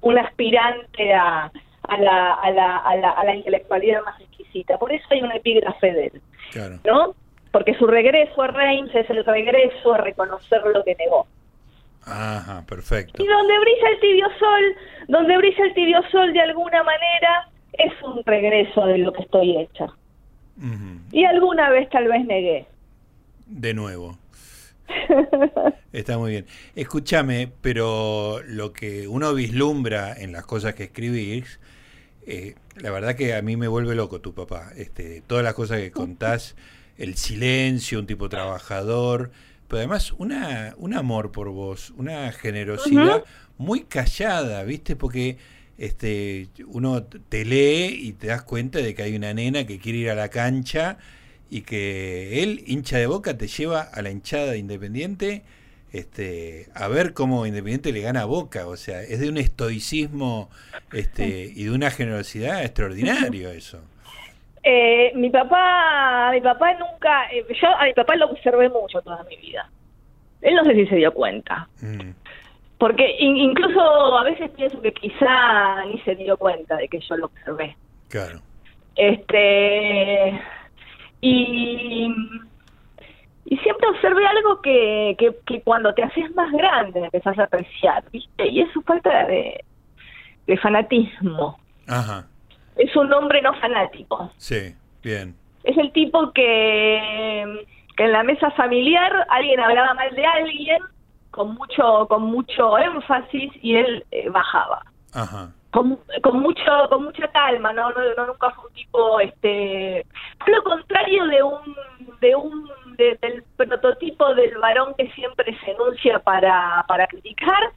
un, 0.01 0.17
aspirante 0.17 1.13
a, 1.13 1.51
a, 1.83 1.97
la, 1.97 2.33
a, 2.33 2.51
la, 2.51 2.77
a, 2.77 2.95
la, 2.95 3.09
a 3.11 3.23
la 3.23 3.35
intelectualidad 3.35 4.03
más 4.03 4.19
exquisita 4.19 4.77
por 4.77 4.91
eso 4.91 5.05
hay 5.11 5.21
una 5.21 5.35
epígrafe 5.35 5.91
de 5.91 6.05
él 6.07 6.79
no 6.83 7.15
porque 7.55 7.73
su 7.75 7.87
regreso 7.87 8.41
a 8.41 8.47
Reims 8.47 8.93
es 8.93 9.09
el 9.09 9.23
regreso 9.23 9.93
a 9.93 9.99
reconocer 9.99 10.61
lo 10.73 10.83
que 10.83 10.93
negó. 10.95 11.25
Ajá, 12.05 12.65
perfecto. 12.67 13.23
Y 13.23 13.27
donde 13.27 13.59
brilla 13.59 13.89
el 13.93 13.99
tibio 14.01 14.27
sol, 14.37 14.75
donde 15.07 15.37
brilla 15.37 15.63
el 15.63 15.73
tibio 15.73 16.01
sol 16.11 16.33
de 16.33 16.41
alguna 16.41 16.83
manera, 16.83 17.47
es 17.71 17.93
un 18.03 18.21
regreso 18.25 18.85
de 18.87 18.97
lo 18.97 19.13
que 19.13 19.21
estoy 19.21 19.57
hecha. 19.57 19.87
Y 21.11 21.25
alguna 21.25 21.69
vez 21.69 21.89
tal 21.89 22.07
vez 22.07 22.25
negué. 22.25 22.67
De 23.45 23.73
nuevo. 23.73 24.17
Está 25.93 26.17
muy 26.17 26.31
bien. 26.31 26.45
Escúchame, 26.75 27.51
pero 27.61 28.41
lo 28.47 28.73
que 28.73 29.07
uno 29.07 29.33
vislumbra 29.33 30.13
en 30.13 30.31
las 30.31 30.45
cosas 30.45 30.75
que 30.75 30.83
escribís, 30.85 31.59
eh, 32.25 32.55
la 32.77 32.91
verdad 32.91 33.15
que 33.15 33.35
a 33.35 33.41
mí 33.41 33.57
me 33.57 33.67
vuelve 33.67 33.95
loco 33.95 34.21
tu 34.21 34.33
papá. 34.33 34.71
Este, 34.75 35.21
todas 35.25 35.43
las 35.43 35.53
cosas 35.53 35.79
que 35.79 35.91
contás, 35.91 36.55
el 36.97 37.15
silencio, 37.15 37.99
un 37.99 38.07
tipo 38.07 38.29
trabajador, 38.29 39.31
pero 39.67 39.79
además 39.79 40.13
una, 40.17 40.73
un 40.77 40.93
amor 40.93 41.31
por 41.31 41.49
vos, 41.49 41.91
una 41.97 42.31
generosidad 42.31 43.23
muy 43.57 43.81
callada, 43.81 44.63
¿viste? 44.63 44.95
Porque 44.95 45.37
este, 45.77 46.47
uno 46.67 47.03
te 47.03 47.45
lee 47.45 47.97
y 48.01 48.13
te 48.13 48.27
das 48.27 48.43
cuenta 48.43 48.79
de 48.79 48.95
que 48.95 49.03
hay 49.03 49.15
una 49.15 49.33
nena 49.33 49.65
que 49.65 49.79
quiere 49.79 49.99
ir 49.99 50.09
a 50.09 50.15
la 50.15 50.29
cancha 50.29 50.97
y 51.49 51.61
que 51.61 52.43
él, 52.43 52.63
hincha 52.65 52.97
de 52.97 53.07
boca, 53.07 53.37
te 53.37 53.47
lleva 53.47 53.81
a 53.81 54.01
la 54.01 54.09
hinchada 54.09 54.51
de 54.51 54.57
Independiente 54.57 55.43
este, 55.95 56.67
a 56.75 56.89
ver 56.89 57.13
cómo 57.13 57.45
Independiente 57.45 57.93
le 57.93 58.01
gana 58.01 58.23
a 58.23 58.25
Boca. 58.25 58.67
O 58.67 58.75
sea, 58.75 59.01
es 59.01 59.21
de 59.21 59.29
un 59.29 59.37
estoicismo 59.37 60.49
este, 60.91 61.51
y 61.55 61.63
de 61.63 61.71
una 61.71 61.89
generosidad 61.89 62.63
extraordinario 62.63 63.49
eso. 63.49 63.79
Eh, 64.61 65.13
mi 65.15 65.29
papá, 65.29 66.31
mi 66.33 66.41
papá 66.41 66.73
nunca, 66.73 67.31
eh, 67.31 67.45
yo 67.61 67.67
a 67.67 67.85
mi 67.85 67.93
papá 67.93 68.15
lo 68.15 68.25
observé 68.25 68.67
mucho 68.67 69.01
toda 69.01 69.23
mi 69.23 69.37
vida. 69.37 69.69
Él 70.41 70.55
no 70.55 70.65
sé 70.65 70.73
si 70.73 70.85
se 70.87 70.95
dio 70.97 71.13
cuenta. 71.13 71.69
Mm. 71.81 72.09
Porque 72.85 73.15
incluso 73.19 73.81
a 74.17 74.23
veces 74.23 74.51
pienso 74.51 74.79
que 74.81 74.93
quizá 74.93 75.85
ni 75.85 75.99
se 76.01 76.15
dio 76.15 76.37
cuenta 76.37 76.75
de 76.75 76.87
que 76.87 76.99
yo 76.99 77.17
lo 77.17 77.25
observé. 77.25 77.75
Claro. 78.09 78.41
Este 78.95 80.39
y 81.21 82.13
y 83.45 83.57
siempre 83.57 83.87
observé 83.89 84.27
algo 84.27 84.61
que, 84.61 85.15
que, 85.45 85.61
cuando 85.61 85.93
te 85.93 86.03
haces 86.03 86.33
más 86.35 86.51
grande 86.51 87.05
empezás 87.05 87.39
a 87.39 87.43
apreciar, 87.43 88.03
¿viste? 88.11 88.47
Y 88.47 88.61
es 88.61 88.71
su 88.71 88.81
falta 88.83 89.25
de, 89.25 89.63
de 90.45 90.57
fanatismo. 90.57 91.57
Ajá 91.87 92.27
es 92.75 92.95
un 92.95 93.11
hombre 93.13 93.41
no 93.41 93.53
fanático. 93.55 94.31
Sí, 94.37 94.75
bien. 95.03 95.35
Es 95.63 95.77
el 95.77 95.91
tipo 95.91 96.31
que, 96.33 97.65
que 97.97 98.03
en 98.03 98.11
la 98.11 98.23
mesa 98.23 98.51
familiar 98.51 99.25
alguien 99.29 99.59
hablaba 99.59 99.93
mal 99.93 100.13
de 100.13 100.25
alguien 100.25 100.81
con 101.35 101.53
mucho 101.53 102.07
con 102.07 102.23
mucho 102.23 102.77
énfasis 102.77 103.51
y 103.61 103.75
él 103.75 104.05
eh, 104.11 104.29
bajaba. 104.29 104.81
Ajá. 105.13 105.51
Con, 105.71 105.99
con 106.23 106.39
mucho 106.39 106.71
con 106.89 107.03
mucha 107.03 107.27
calma, 107.27 107.73
no, 107.73 107.91
no, 107.91 108.25
nunca 108.25 108.49
fue 108.51 108.65
un 108.65 108.73
tipo 108.73 109.19
este 109.19 110.05
lo 110.47 110.63
contrario 110.63 111.27
de 111.27 111.43
un 111.43 111.75
de 112.21 112.35
un 112.35 112.69
del 112.97 113.43
prototipo 113.57 114.33
del 114.35 114.57
varón 114.57 114.93
que 114.97 115.09
siempre 115.11 115.57
se 115.63 115.71
enuncia 115.71 116.19
para, 116.19 116.83
para 116.87 117.07
criticar. 117.07 117.71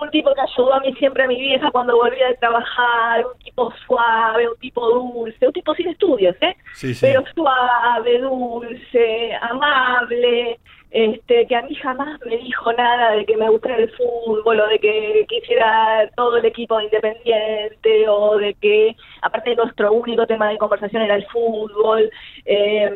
Un 0.00 0.10
tipo 0.10 0.34
que 0.34 0.40
ayudó 0.40 0.74
a 0.74 0.80
mí 0.80 0.92
siempre 0.94 1.24
a 1.24 1.26
mi 1.28 1.40
vieja 1.40 1.70
cuando 1.70 1.96
volvía 1.96 2.28
de 2.28 2.34
trabajar, 2.34 3.24
un 3.26 3.38
tipo 3.38 3.72
suave, 3.86 4.48
un 4.48 4.56
tipo 4.58 4.88
dulce, 4.90 5.46
un 5.46 5.52
tipo 5.52 5.74
sin 5.74 5.88
estudios, 5.88 6.36
¿eh? 6.40 6.56
Pero 7.00 7.24
suave, 7.34 8.18
dulce, 8.18 9.34
amable, 9.40 10.58
este, 10.90 11.46
que 11.46 11.56
a 11.56 11.62
mí 11.62 11.74
jamás 11.74 12.18
me 12.24 12.38
dijo 12.38 12.72
nada 12.72 13.12
de 13.12 13.26
que 13.26 13.36
me 13.36 13.50
gustara 13.50 13.76
el 13.76 13.90
fútbol 13.90 14.60
o 14.60 14.66
de 14.68 14.78
que 14.78 15.26
quisiera 15.28 16.10
todo 16.16 16.36
el 16.38 16.44
equipo 16.46 16.80
independiente 16.80 18.08
o 18.08 18.38
de 18.38 18.54
que, 18.54 18.96
aparte 19.22 19.54
nuestro 19.54 19.92
único 19.92 20.26
tema 20.26 20.48
de 20.48 20.58
conversación 20.58 21.02
era 21.02 21.16
el 21.16 21.26
fútbol. 21.26 22.10
Eh, 22.46 22.90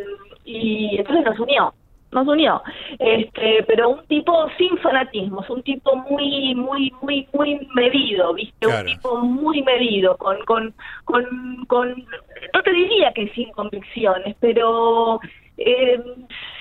y 0.44 0.96
entonces 0.99 1.25
nos 1.25 1.38
unió 1.38 1.72
nos 2.11 2.26
unió 2.26 2.62
este 2.99 3.64
pero 3.66 3.90
un 3.90 4.06
tipo 4.06 4.46
sin 4.58 4.76
fanatismos 4.78 5.49
un 5.49 5.62
tipo 5.62 5.96
muy 5.96 6.54
muy 6.54 6.92
muy 7.00 7.26
muy 7.32 7.68
medido 7.75 8.34
viste 8.34 8.66
un 8.66 8.87
tipo 8.87 9.18
muy 9.20 9.62
medido 9.62 10.16
con 10.16 10.37
con 10.44 10.75
con 11.04 11.64
con 11.68 12.04
no 12.52 12.62
te 12.62 12.72
diría 12.72 13.12
que 13.12 13.28
sin 13.28 13.50
convicciones 13.52 14.37
pero 14.40 15.20
eh, 15.56 16.00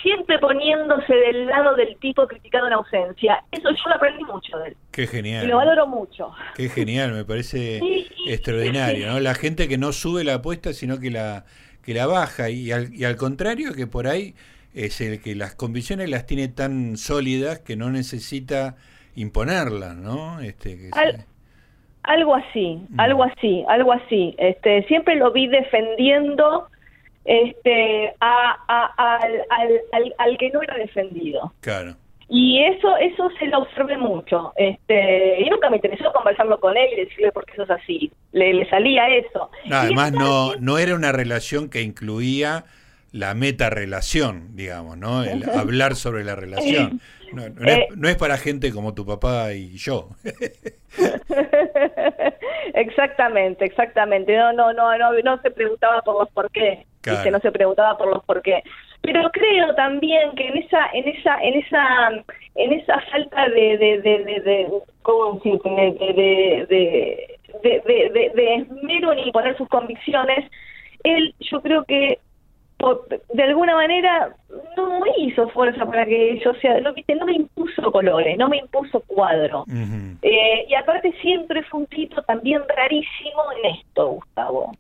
siempre 0.02 0.40
poniéndose 0.40 1.14
del 1.14 1.48
lado 1.48 1.76
del 1.76 1.98
tipo 1.98 2.28
criticado 2.28 2.68
en 2.68 2.74
ausencia. 2.74 3.44
Eso 3.52 3.70
yo 3.70 3.90
lo 3.90 3.96
aprendí 3.96 4.24
mucho 4.24 4.58
de 4.60 4.70
él. 4.70 4.78
Qué 4.92 5.08
genial. 5.08 5.46
Y 5.46 5.48
lo 5.48 5.58
valoro 5.58 5.88
mucho. 5.88 6.32
Qué 6.56 6.70
genial, 6.70 7.14
me 7.14 7.26
parece 7.26 7.80
extraordinario, 8.28 9.08
¿no? 9.08 9.20
La 9.20 9.36
gente 9.36 9.68
que 9.68 9.78
no 9.78 9.92
sube 9.92 10.24
la 10.24 10.36
apuesta, 10.36 10.74
sino 10.74 11.00
que 11.00 11.12
la 11.12 11.46
que 11.84 11.94
la 11.94 12.06
baja 12.06 12.50
y 12.50 12.72
al, 12.72 12.94
y 12.94 13.06
al 13.06 13.16
contrario 13.16 13.74
que 13.74 13.88
por 13.88 14.08
ahí 14.08 14.36
es 14.74 15.02
el 15.02 15.22
que 15.22 15.36
las 15.36 15.56
convicciones 15.56 16.10
las 16.10 16.26
tiene 16.26 16.48
tan 16.48 16.96
sólidas 16.98 17.60
que 17.60 17.76
no 17.76 17.90
necesita 17.90 18.76
imponerlas, 19.16 19.96
¿no? 19.96 20.40
Este, 20.42 20.92
algo 22.04 22.36
así, 22.36 22.82
mm. 22.90 23.00
algo 23.00 23.24
así, 23.24 23.66
algo 23.68 23.94
así. 23.94 24.36
Este, 24.38 24.84
siempre 24.84 25.16
lo 25.16 25.32
vi 25.32 25.48
defendiendo 25.48 26.68
este, 27.26 28.14
a, 28.20 28.94
al, 28.98 29.46
al, 29.92 30.16
al, 30.18 30.38
que 30.38 30.50
no 30.50 30.62
era 30.62 30.76
defendido. 30.76 31.54
Claro. 31.62 31.96
Y 32.34 32.64
eso 32.64 32.96
eso 32.96 33.30
se 33.38 33.48
lo 33.48 33.60
observé 33.60 33.98
mucho. 33.98 34.54
Este, 34.56 35.42
y 35.42 35.50
nunca 35.50 35.70
me 35.70 35.78
interesó 35.78 36.14
conversarlo 36.14 36.60
con 36.60 36.78
él 36.78 36.88
y 36.94 37.06
decirle 37.06 37.32
por 37.32 37.46
qué 37.46 37.56
sos 37.58 37.70
así. 37.70 38.12
Le, 38.32 38.54
le 38.54 38.70
salía 38.70 39.10
eso. 39.10 39.52
además, 39.70 40.14
no, 40.14 40.56
no 40.56 40.78
era 40.78 40.96
una 40.96 41.12
relación 41.12 41.70
que 41.70 41.82
incluía 41.82 42.64
la 43.12 43.34
meta 43.34 43.70
relación, 43.70 44.56
digamos, 44.56 44.98
¿no? 44.98 45.24
El 45.24 45.44
hablar 45.50 45.96
sobre 45.96 46.24
la 46.24 46.36
relación. 46.36 47.02
No, 47.34 47.50
no, 47.50 47.68
es, 47.68 47.78
eh. 47.78 47.88
no, 47.96 48.08
es, 48.08 48.16
para 48.16 48.38
gente 48.38 48.72
como 48.72 48.94
tu 48.94 49.06
papá 49.06 49.54
y 49.54 49.78
yo. 49.78 50.10
exactamente, 52.74 53.66
exactamente. 53.66 54.36
No, 54.36 54.54
no, 54.54 54.74
no, 54.74 54.98
no, 54.98 55.12
no 55.22 55.42
se 55.42 55.52
preguntaba 55.52 56.02
por 56.02 56.20
los 56.20 56.30
por 56.32 56.50
qué. 56.52 56.86
Claro. 57.02 57.32
No 57.32 57.40
se 57.40 57.52
preguntaba 57.52 57.98
por 57.98 58.08
los 58.08 58.24
por 58.24 58.42
qué 58.42 58.64
pero 59.02 59.30
creo 59.32 59.74
también 59.76 60.32
que 60.36 60.48
en 60.48 60.58
esa 60.58 60.90
en 60.94 61.08
esa 61.08 61.42
en 61.42 61.56
esa 61.56 62.10
en 62.56 62.74
esa 62.74 63.00
falta 63.12 63.50
de 63.50 63.78
de 63.78 64.02
de 64.02 64.24
de, 64.24 64.40
de 64.42 64.68
¿cómo 65.02 65.40
de, 65.44 66.66
de, 66.70 67.40
de, 67.64 68.32
de, 68.36 68.56
esmero 68.56 69.14
ni 69.16 69.32
poner 69.32 69.58
sus 69.58 69.68
convicciones 69.70 70.50
él 71.04 71.34
yo 71.40 71.62
creo 71.62 71.84
que 71.86 72.20
de 73.34 73.44
alguna 73.44 73.76
manera 73.76 74.36
no 74.76 75.04
hizo 75.18 75.50
fuerza 75.50 75.86
para 75.86 76.06
que 76.06 76.40
yo 76.44 76.54
sea 76.56 76.80
no, 76.82 76.92
no 76.92 77.26
me 77.26 77.34
impuso 77.34 77.92
colores 77.92 78.38
no 78.38 78.50
me 78.50 78.58
impuso 78.58 79.02
cuadro. 79.02 79.66
Eh, 80.22 80.66
y 80.68 80.74
aparte 80.76 81.12
siempre 81.22 81.64
fue 81.64 81.82
un 81.82 81.86
tipo 81.88 82.22
también 82.24 82.62
rarísimo 82.68 83.44
en 83.58 83.72
esto 83.76 84.08
Gustavo 84.08 84.72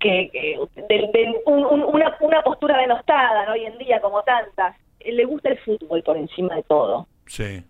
que, 0.00 0.58
una, 1.46 2.16
una 2.20 2.42
postura 2.42 2.78
denostada 2.78 3.50
hoy 3.52 3.64
en 3.64 3.78
día 3.78 4.00
como 4.00 4.22
tantas. 4.22 4.76
Le 5.00 5.24
gusta 5.24 5.50
el 5.50 5.58
fútbol 5.58 6.02
por 6.02 6.16
encima 6.16 6.54
de 6.56 6.62
todo. 6.62 7.06
Sí. 7.26 7.62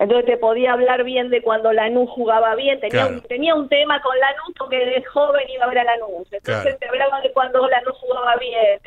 Entonces 0.00 0.24
te 0.24 0.36
podía 0.38 0.72
hablar 0.72 1.04
bien 1.04 1.28
de 1.28 1.42
cuando 1.42 1.72
Lanús 1.74 2.08
jugaba 2.08 2.54
bien, 2.54 2.80
tenía, 2.80 3.06
un, 3.06 3.20
tenía 3.20 3.54
un 3.54 3.68
tema 3.68 4.00
con 4.00 4.18
Lanús 4.18 4.54
porque 4.58 4.78
de 4.78 5.04
joven 5.04 5.46
iba 5.50 5.66
a 5.66 5.68
ver 5.68 5.80
a 5.80 5.84
Lanús, 5.84 6.26
entonces 6.32 6.78
te 6.78 6.88
hablaba 6.88 7.20
de 7.20 7.30
cuando 7.32 7.68
Lanús 7.68 7.98
jugaba 7.98 8.34
bien, 8.36 8.80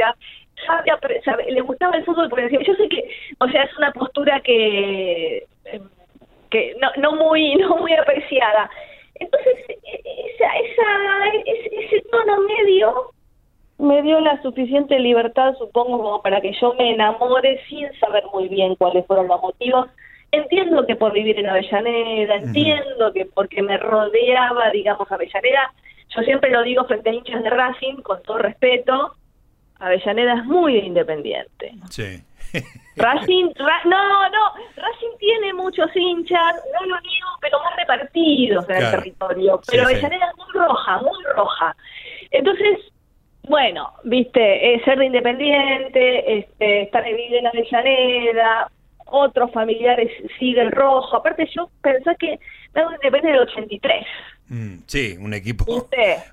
le 1.50 1.62
gustaba 1.62 1.98
el 1.98 2.04
fútbol 2.04 2.30
porque 2.30 2.46
decía, 2.46 2.62
yo 2.66 2.74
sé 2.74 2.90
que, 2.90 3.08
o 3.40 3.48
sea, 3.48 3.62
es 3.62 3.78
una 3.78 3.92
postura 3.92 4.42
que 4.42 5.46
que 6.50 6.76
no, 6.80 6.90
no 6.98 7.12
muy 7.12 7.56
no 7.58 7.78
muy 7.78 7.94
apreciada, 7.94 8.68
entonces, 9.14 9.54
esa, 10.74 11.28
esa, 11.46 11.76
ese, 11.86 12.02
tono 12.10 12.42
medio 12.42 13.12
me 13.78 14.02
dio 14.02 14.20
la 14.22 14.42
suficiente 14.42 15.00
libertad, 15.00 15.56
supongo, 15.58 15.98
como 15.98 16.22
para 16.22 16.42
que 16.42 16.54
yo 16.60 16.74
me 16.76 16.94
enamore 16.94 17.60
sin 17.68 17.92
saber 18.00 18.24
muy 18.32 18.48
bien 18.48 18.76
cuáles 18.76 19.06
fueron 19.06 19.28
los 19.28 19.42
motivos. 19.42 19.88
Entiendo 20.32 20.86
que 20.86 20.96
por 20.96 21.12
vivir 21.12 21.40
en 21.40 21.48
Avellaneda, 21.48 22.36
entiendo 22.36 23.12
que 23.14 23.26
porque 23.26 23.62
me 23.62 23.78
rodeaba, 23.78 24.70
digamos, 24.72 25.12
Avellaneda, 25.12 25.74
yo 26.16 26.22
siempre 26.24 26.52
lo 26.52 26.64
digo 26.64 26.86
frente 26.86 27.10
a 27.10 27.14
hinchas 27.14 27.44
de 27.44 27.50
Racing, 27.50 27.98
con 27.98 28.22
todo 28.24 28.38
respeto, 28.38 29.16
Avellaneda 29.80 30.36
es 30.36 30.46
muy 30.46 30.78
independiente. 30.78 31.74
Sí. 31.90 32.24
Racing, 32.96 33.50
no, 33.86 34.30
no, 34.30 34.54
Racing 34.76 35.18
tiene 35.20 35.54
muchos 35.54 35.90
hinchas, 35.96 36.56
no 36.74 36.86
lo 36.86 37.02
niego, 37.02 37.28
pero 37.42 37.60
más 37.60 37.76
repartidos 37.76 38.70
en 38.70 38.76
el 38.76 38.92
territorio. 38.92 39.62
Pero 39.68 39.84
Avellaneda 39.84 40.30
es 40.30 40.38
muy 40.38 40.54
roja, 40.54 40.98
muy 41.00 41.24
roja. 41.36 41.76
Entonces, 42.32 42.80
bueno, 43.48 43.92
viste, 44.04 44.82
ser 44.86 45.00
de 45.00 45.06
independiente, 45.06 46.40
este, 46.40 46.84
estar 46.84 47.04
viviendo 47.04 47.38
en 47.38 47.48
Avellaneda, 47.48 48.72
otros 49.06 49.52
familiares 49.52 50.12
siguen 50.40 50.72
rojo. 50.72 51.18
Aparte, 51.18 51.48
yo 51.56 51.70
pensé 51.82 52.16
que 52.20 52.40
me 52.74 52.82
independiente 52.82 53.28
del 53.28 53.40
83. 53.40 54.06
Mm, 54.50 54.76
sí, 54.88 55.16
un 55.20 55.34
equipo, 55.34 55.66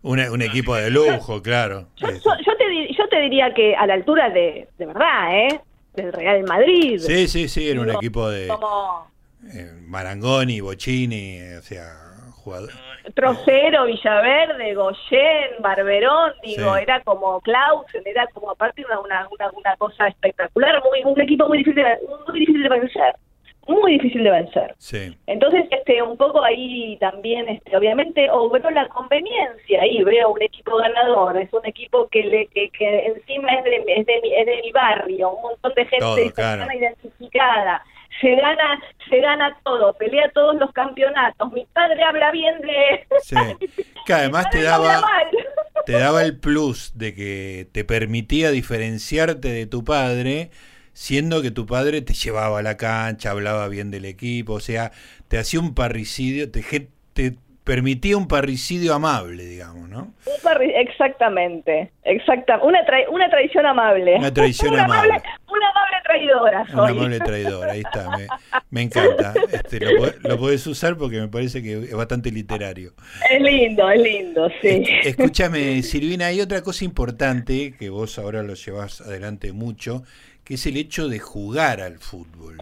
un, 0.02 0.43
equipo 0.43 0.75
de 0.75 0.90
lujo, 0.90 1.43
claro. 1.43 1.87
Yo, 1.97 2.09
te, 2.09 2.93
yo 2.93 3.09
te 3.09 3.21
diría 3.21 3.52
que 3.55 3.75
a 3.76 3.87
la 3.87 3.95
altura 3.95 4.31
de, 4.31 4.69
de 4.79 4.87
verdad, 4.87 5.37
¿eh? 5.37 5.61
Del 5.95 6.13
Real 6.13 6.45
Madrid. 6.45 6.99
Sí, 6.99 7.27
sí, 7.29 7.49
sí, 7.49 7.69
era 7.69 7.81
un 7.81 7.91
equipo 7.91 8.29
de 8.29 8.49
como... 8.49 9.11
Eh, 9.53 9.73
Marangoni, 9.87 10.61
Bocini, 10.61 11.41
o 11.59 11.63
sea, 11.63 11.93
jugador. 12.33 12.71
Trocero, 13.15 13.87
Villaverde, 13.87 14.75
Goyen, 14.75 15.51
Barberón, 15.61 16.33
digo, 16.43 16.77
era 16.77 17.01
como 17.03 17.41
Clausen, 17.41 18.03
era 18.05 18.27
como 18.29 18.51
aparte 18.51 18.85
una, 18.85 19.01
una, 19.01 19.29
una, 19.31 19.77
cosa 19.77 20.09
espectacular, 20.09 20.83
muy, 20.85 21.03
un 21.11 21.21
equipo 21.21 21.49
muy 21.49 21.59
difícil 21.59 21.83
de, 21.83 21.99
muy 22.29 22.41
difícil 22.41 22.63
de 22.63 22.69
vencer 22.69 23.15
muy 23.71 23.93
difícil 23.93 24.25
de 24.25 24.31
vencer. 24.31 24.75
Sí. 24.79 25.17
Entonces, 25.27 25.65
este, 25.71 26.03
un 26.03 26.17
poco 26.17 26.43
ahí 26.43 26.97
también, 26.99 27.49
este, 27.49 27.77
obviamente, 27.77 28.29
obró 28.31 28.71
la 28.71 28.89
conveniencia. 28.89 29.81
Ahí 29.81 30.03
veo 30.03 30.31
un 30.31 30.43
equipo 30.43 30.77
ganador, 30.77 31.37
es 31.39 31.53
un 31.53 31.65
equipo 31.65 32.09
que 32.09 32.25
le, 32.25 32.47
que, 32.49 32.69
que 32.71 33.07
encima 33.07 33.53
es 33.55 33.65
de, 33.65 33.77
es 33.97 34.07
de, 34.07 34.21
es 34.37 34.47
de 34.47 34.61
mi 34.62 34.73
barrio, 34.73 35.31
un 35.31 35.43
montón 35.43 35.73
de 35.75 35.87
gente 35.87 36.33
identificada. 36.77 37.85
Se 38.21 38.35
gana, 38.35 38.83
se 39.09 39.21
gana 39.21 39.57
todo, 39.65 39.95
pelea 39.95 40.31
todos 40.35 40.57
los 40.57 40.73
campeonatos. 40.73 41.53
Mi 41.53 41.65
padre 41.73 42.03
habla 42.03 42.33
bien 42.33 42.61
de. 42.61 43.07
Sí. 43.23 43.37
Que 44.05 44.12
además 44.12 44.49
te 44.50 44.62
daba, 44.62 45.00
te 45.87 45.93
daba 45.93 46.23
el 46.23 46.39
plus 46.39 46.99
de 46.99 47.15
que 47.15 47.69
te 47.73 47.85
permitía 47.85 48.50
diferenciarte 48.50 49.49
de 49.49 49.67
tu 49.67 49.85
padre 49.85 50.50
siendo 51.00 51.40
que 51.40 51.50
tu 51.50 51.64
padre 51.64 52.02
te 52.02 52.12
llevaba 52.12 52.59
a 52.59 52.62
la 52.62 52.76
cancha, 52.76 53.30
hablaba 53.30 53.69
bien 53.69 53.90
del 53.90 54.04
equipo, 54.04 54.52
o 54.52 54.61
sea, 54.61 54.92
te 55.28 55.38
hacía 55.38 55.59
un 55.59 55.75
parricidio, 55.75 56.50
te, 56.50 56.61
te 57.14 57.37
permitía 57.64 58.19
un 58.19 58.28
parricidio 58.28 58.92
amable, 58.92 59.47
digamos, 59.47 59.88
¿no? 59.88 60.12
exactamente, 60.76 61.90
exacta, 62.04 62.59
una, 62.62 62.80
una 63.11 63.30
tradición 63.30 63.64
amable. 63.64 64.16
Una 64.19 64.35
tradición 64.35 64.78
amable. 64.78 65.23
Una 65.49 65.71
amable 65.71 65.97
traidora. 66.04 66.66
Una 66.71 66.88
amable 66.88 67.19
traidora, 67.19 67.73
ahí 67.73 67.80
está, 67.80 68.11
me, 68.69 68.83
encanta. 68.83 69.33
Este, 69.52 69.80
lo, 69.80 70.07
lo, 70.21 70.38
podés 70.38 70.66
usar 70.66 70.99
porque 70.99 71.19
me 71.19 71.28
parece 71.28 71.62
que 71.62 71.78
es 71.78 71.95
bastante 71.95 72.30
literario. 72.30 72.92
Es 73.30 73.40
lindo, 73.40 73.90
es 73.90 74.02
lindo, 74.02 74.50
sí. 74.61 74.85
Escúchame, 75.02 75.83
Silvina, 75.83 76.26
hay 76.26 76.42
otra 76.42 76.61
cosa 76.61 76.85
importante 76.85 77.73
que 77.78 77.88
vos 77.88 78.19
ahora 78.19 78.42
lo 78.42 78.52
llevas 78.52 79.00
adelante 79.00 79.52
mucho, 79.52 80.02
que 80.50 80.54
es 80.54 80.66
el 80.66 80.76
hecho 80.76 81.09
de 81.09 81.21
jugar 81.21 81.80
al 81.80 82.00
fútbol. 82.00 82.61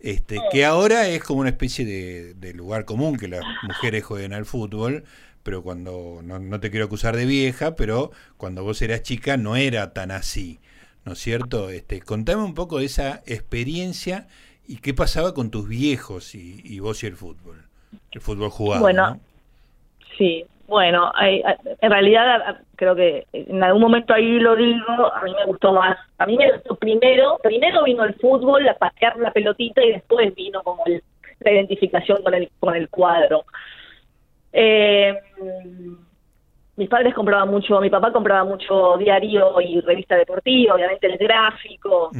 Este, 0.00 0.40
que 0.50 0.64
ahora 0.64 1.06
es 1.06 1.22
como 1.22 1.40
una 1.40 1.50
especie 1.50 1.84
de, 1.84 2.54
lugar 2.54 2.86
común 2.86 3.18
que 3.18 3.28
las 3.28 3.42
mujeres 3.62 4.04
jueguen 4.04 4.32
al 4.32 4.46
fútbol, 4.46 5.04
pero 5.42 5.62
cuando, 5.62 6.22
no, 6.22 6.60
te 6.60 6.70
quiero 6.70 6.86
acusar 6.86 7.14
de 7.14 7.26
vieja, 7.26 7.76
pero 7.76 8.10
cuando 8.38 8.64
vos 8.64 8.80
eras 8.80 9.02
chica 9.02 9.36
no 9.36 9.54
era 9.54 9.92
tan 9.92 10.12
así, 10.12 10.60
¿no 11.04 11.12
es 11.12 11.18
cierto? 11.18 11.68
Este, 11.68 12.00
contame 12.00 12.42
un 12.42 12.54
poco 12.54 12.78
de 12.78 12.86
esa 12.86 13.22
experiencia 13.26 14.28
y 14.66 14.78
qué 14.78 14.94
pasaba 14.94 15.34
con 15.34 15.50
tus 15.50 15.68
viejos 15.68 16.34
y, 16.34 16.80
vos 16.80 17.02
y 17.02 17.06
el 17.06 17.16
fútbol, 17.16 17.66
el 18.12 18.22
fútbol 18.22 18.48
jugado. 18.48 18.80
Bueno, 18.80 19.20
sí, 20.16 20.46
bueno, 20.66 21.12
en 21.20 21.90
realidad 21.90 22.60
creo 22.74 22.94
que 22.94 23.26
en 23.32 23.62
algún 23.62 23.82
momento 23.82 24.14
ahí 24.14 24.38
lo 24.38 24.56
digo, 24.56 25.12
a 25.14 25.22
mí 25.22 25.32
me 25.32 25.46
gustó 25.46 25.72
más. 25.72 25.96
A 26.18 26.26
mí 26.26 26.36
me 26.36 26.52
gustó 26.52 26.74
primero, 26.76 27.38
primero 27.42 27.84
vino 27.84 28.04
el 28.04 28.14
fútbol, 28.14 28.68
a 28.68 28.74
patear 28.74 29.16
la 29.18 29.32
pelotita 29.32 29.84
y 29.84 29.92
después 29.92 30.34
vino 30.34 30.62
como 30.62 30.82
la 31.40 31.50
identificación 31.50 32.22
con 32.22 32.34
el, 32.34 32.50
con 32.58 32.74
el 32.74 32.88
cuadro. 32.88 33.44
Eh, 34.52 35.14
mis 36.76 36.88
padres 36.90 37.14
compraban 37.14 37.50
mucho, 37.50 37.80
mi 37.80 37.88
papá 37.88 38.12
compraba 38.12 38.44
mucho 38.44 38.98
diario 38.98 39.58
y 39.60 39.80
revista 39.80 40.16
deportiva, 40.16 40.74
obviamente 40.74 41.06
el 41.06 41.16
gráfico, 41.16 42.10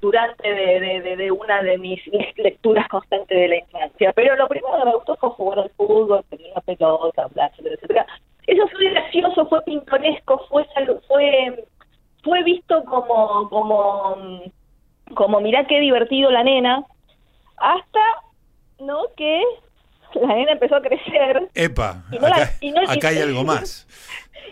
durante 0.00 0.48
de, 0.48 1.16
de, 1.16 1.30
una 1.32 1.62
de 1.62 1.78
mis 1.78 2.00
lecturas 2.36 2.86
constantes 2.88 3.36
de 3.36 3.48
la 3.48 3.56
infancia. 3.56 4.12
Pero 4.14 4.36
lo 4.36 4.46
primero 4.46 4.78
que 4.78 4.84
me 4.84 4.94
gustó 4.94 5.16
fue 5.16 5.30
jugar 5.30 5.58
al 5.60 5.70
fútbol, 5.70 6.24
tener 6.30 6.46
una 6.52 6.60
pelota, 6.60 7.26
etcétera, 7.26 7.74
etcétera. 7.74 8.06
Eso 8.46 8.68
fue 8.68 8.90
gracioso, 8.90 9.46
fue 9.46 9.62
pintoresco, 9.62 10.46
fue 10.48 10.64
fue 11.08 11.64
fue 12.22 12.42
visto 12.44 12.84
como 12.84 13.48
como 13.48 14.16
como 15.14 15.40
mirá 15.40 15.66
qué 15.66 15.80
divertido 15.80 16.30
la 16.30 16.44
nena, 16.44 16.84
hasta 17.56 18.00
no 18.78 19.02
que 19.16 19.42
la 20.22 20.34
nena 20.34 20.52
empezó 20.52 20.76
a 20.76 20.82
crecer. 20.82 21.48
Epa, 21.54 22.04
acá, 22.88 23.08
hay 23.08 23.18
algo 23.18 23.44
más. 23.44 23.86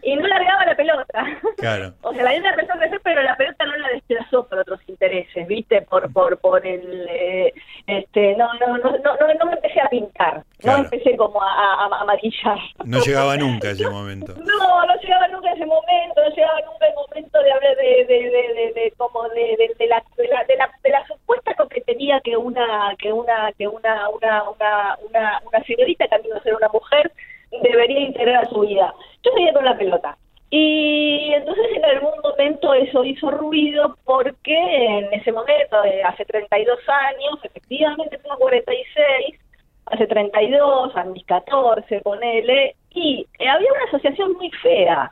Y 0.03 0.17
no 0.17 0.27
largaba 0.27 0.65
la 0.65 0.77
pelota. 0.77 1.25
Claro. 1.59 1.95
O 2.03 2.13
sea, 2.13 2.25
la 2.25 2.31
nena 2.31 2.51
empezó 2.51 2.73
a 2.73 2.79
crecer, 2.79 3.01
pero 3.03 3.23
la 3.23 3.37
pelota 3.37 3.65
no 3.65 3.77
la 3.77 3.89
desplazó 3.89 4.47
por 4.47 4.59
otros 4.59 4.81
intereses, 4.87 5.47
¿viste? 5.47 5.83
Por 5.83 6.13
por 6.13 6.39
por 6.39 6.67
el 6.67 7.07
eh, 7.09 7.55
este 7.87 8.37
no 8.37 8.53
no 8.55 8.79
no 8.79 8.91
no 8.99 9.35
no 9.39 9.47
me 9.47 9.53
empecé 9.53 9.81
a 9.81 9.89
pintar, 9.89 10.43
no 10.65 10.77
empecé 10.79 11.17
como 11.17 11.43
a, 11.43 11.87
a, 11.87 12.05
maquillar. 12.05 12.59
No 12.85 12.99
llegaba 13.01 13.37
nunca 13.37 13.71
ese 13.71 13.89
momento. 13.91 14.35
No, 14.35 14.87
no 14.87 14.95
llegaba 15.01 15.29
nunca 15.29 15.53
ese 15.53 15.67
momento, 15.67 16.23
no 16.23 16.35
llegaba 16.35 16.61
nunca 16.67 16.87
el 16.87 16.95
momento 16.95 17.43
de 17.43 17.53
hablar 17.53 17.77
de 17.77 18.05
de 18.05 18.31
de, 18.31 18.55
de, 18.55 18.73
de 18.81 18.95
como 18.97 19.29
de, 19.31 19.75
de, 19.79 19.87
la, 19.87 20.03
de 20.17 20.29
la 20.29 20.45
de 20.45 20.57
la 20.57 20.71
de 20.83 20.91
la 20.91 21.07
supuesta 21.07 21.55
coquetería 21.55 22.21
que 22.21 22.37
una 22.37 22.95
que 22.99 23.13
una 23.13 23.53
que 23.57 23.69
una 23.69 24.09
una 24.11 24.43
una 24.51 24.99
una, 25.09 25.43
una 25.47 25.65
señorita 25.65 26.07
también 26.09 26.43
ser 26.43 26.55
una 26.55 26.69
mujer 26.69 27.13
debería 27.63 28.01
integrar 28.01 28.45
a 28.45 28.49
su 28.49 28.61
vida. 28.61 28.95
Yo 29.23 29.33
me 29.35 29.53
con 29.53 29.65
la 29.65 29.77
pelota. 29.77 30.17
Y 30.51 31.33
entonces 31.33 31.65
en 31.77 31.85
algún 31.85 32.13
momento 32.23 32.75
eso 32.75 33.05
hizo 33.05 33.31
ruido 33.31 33.97
porque 34.05 34.55
en 34.55 35.13
ese 35.15 35.33
momento, 35.33 35.79
hace 36.05 36.27
32 36.27 36.79
años, 36.89 37.39
efectivamente 37.43 38.19
tengo 38.19 38.37
46, 38.37 39.41
hace 39.87 40.07
32, 40.07 40.95
a 40.95 41.05
mis 41.05 41.25
14, 41.25 42.01
ponele, 42.01 42.77
y 42.91 43.27
había 43.39 43.73
una 43.73 43.85
asociación 43.89 44.35
muy 44.35 44.51
fea, 44.63 45.11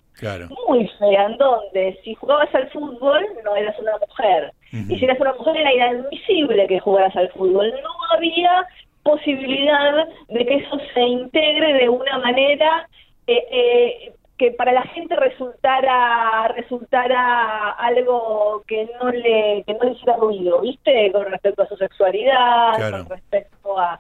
muy 0.69 0.87
fea, 0.99 1.25
en 1.25 1.39
donde 1.39 1.99
si 2.05 2.15
jugabas 2.17 2.55
al 2.55 2.69
fútbol 2.71 3.27
no 3.43 3.57
eras 3.57 3.79
una 3.79 3.93
mujer, 4.07 4.53
y 4.73 4.99
si 4.99 5.05
eras 5.05 5.19
una 5.21 5.33
mujer 5.33 5.57
era 5.57 5.73
inadmisible 5.73 6.67
que 6.67 6.81
jugaras 6.81 7.17
al 7.17 7.31
fútbol, 7.31 7.73
no 7.83 8.15
había 8.15 8.67
posibilidad 9.03 10.07
de 10.29 10.47
que 10.47 10.57
eso 10.57 10.79
se 10.95 11.01
integre 11.01 11.75
de 11.75 11.89
una 11.89 12.19
manera 12.19 12.89
eh, 13.27 13.47
eh, 13.51 14.13
que 14.37 14.53
para 14.53 14.73
la 14.73 14.83
gente 14.83 15.15
resultara 15.17 16.49
resultara 16.49 17.71
algo 17.73 18.63
que 18.67 18.89
no 18.99 19.11
le 19.11 19.63
que 19.67 19.75
no 19.75 19.85
le 19.85 19.93
hiciera 19.93 20.17
ruido, 20.17 20.61
¿viste? 20.63 21.13
Con 21.13 21.27
respecto 21.27 21.63
a 21.63 21.69
su 21.69 21.77
sexualidad, 21.77 22.91
con 22.91 23.09
respecto 23.09 23.79
a 23.79 23.99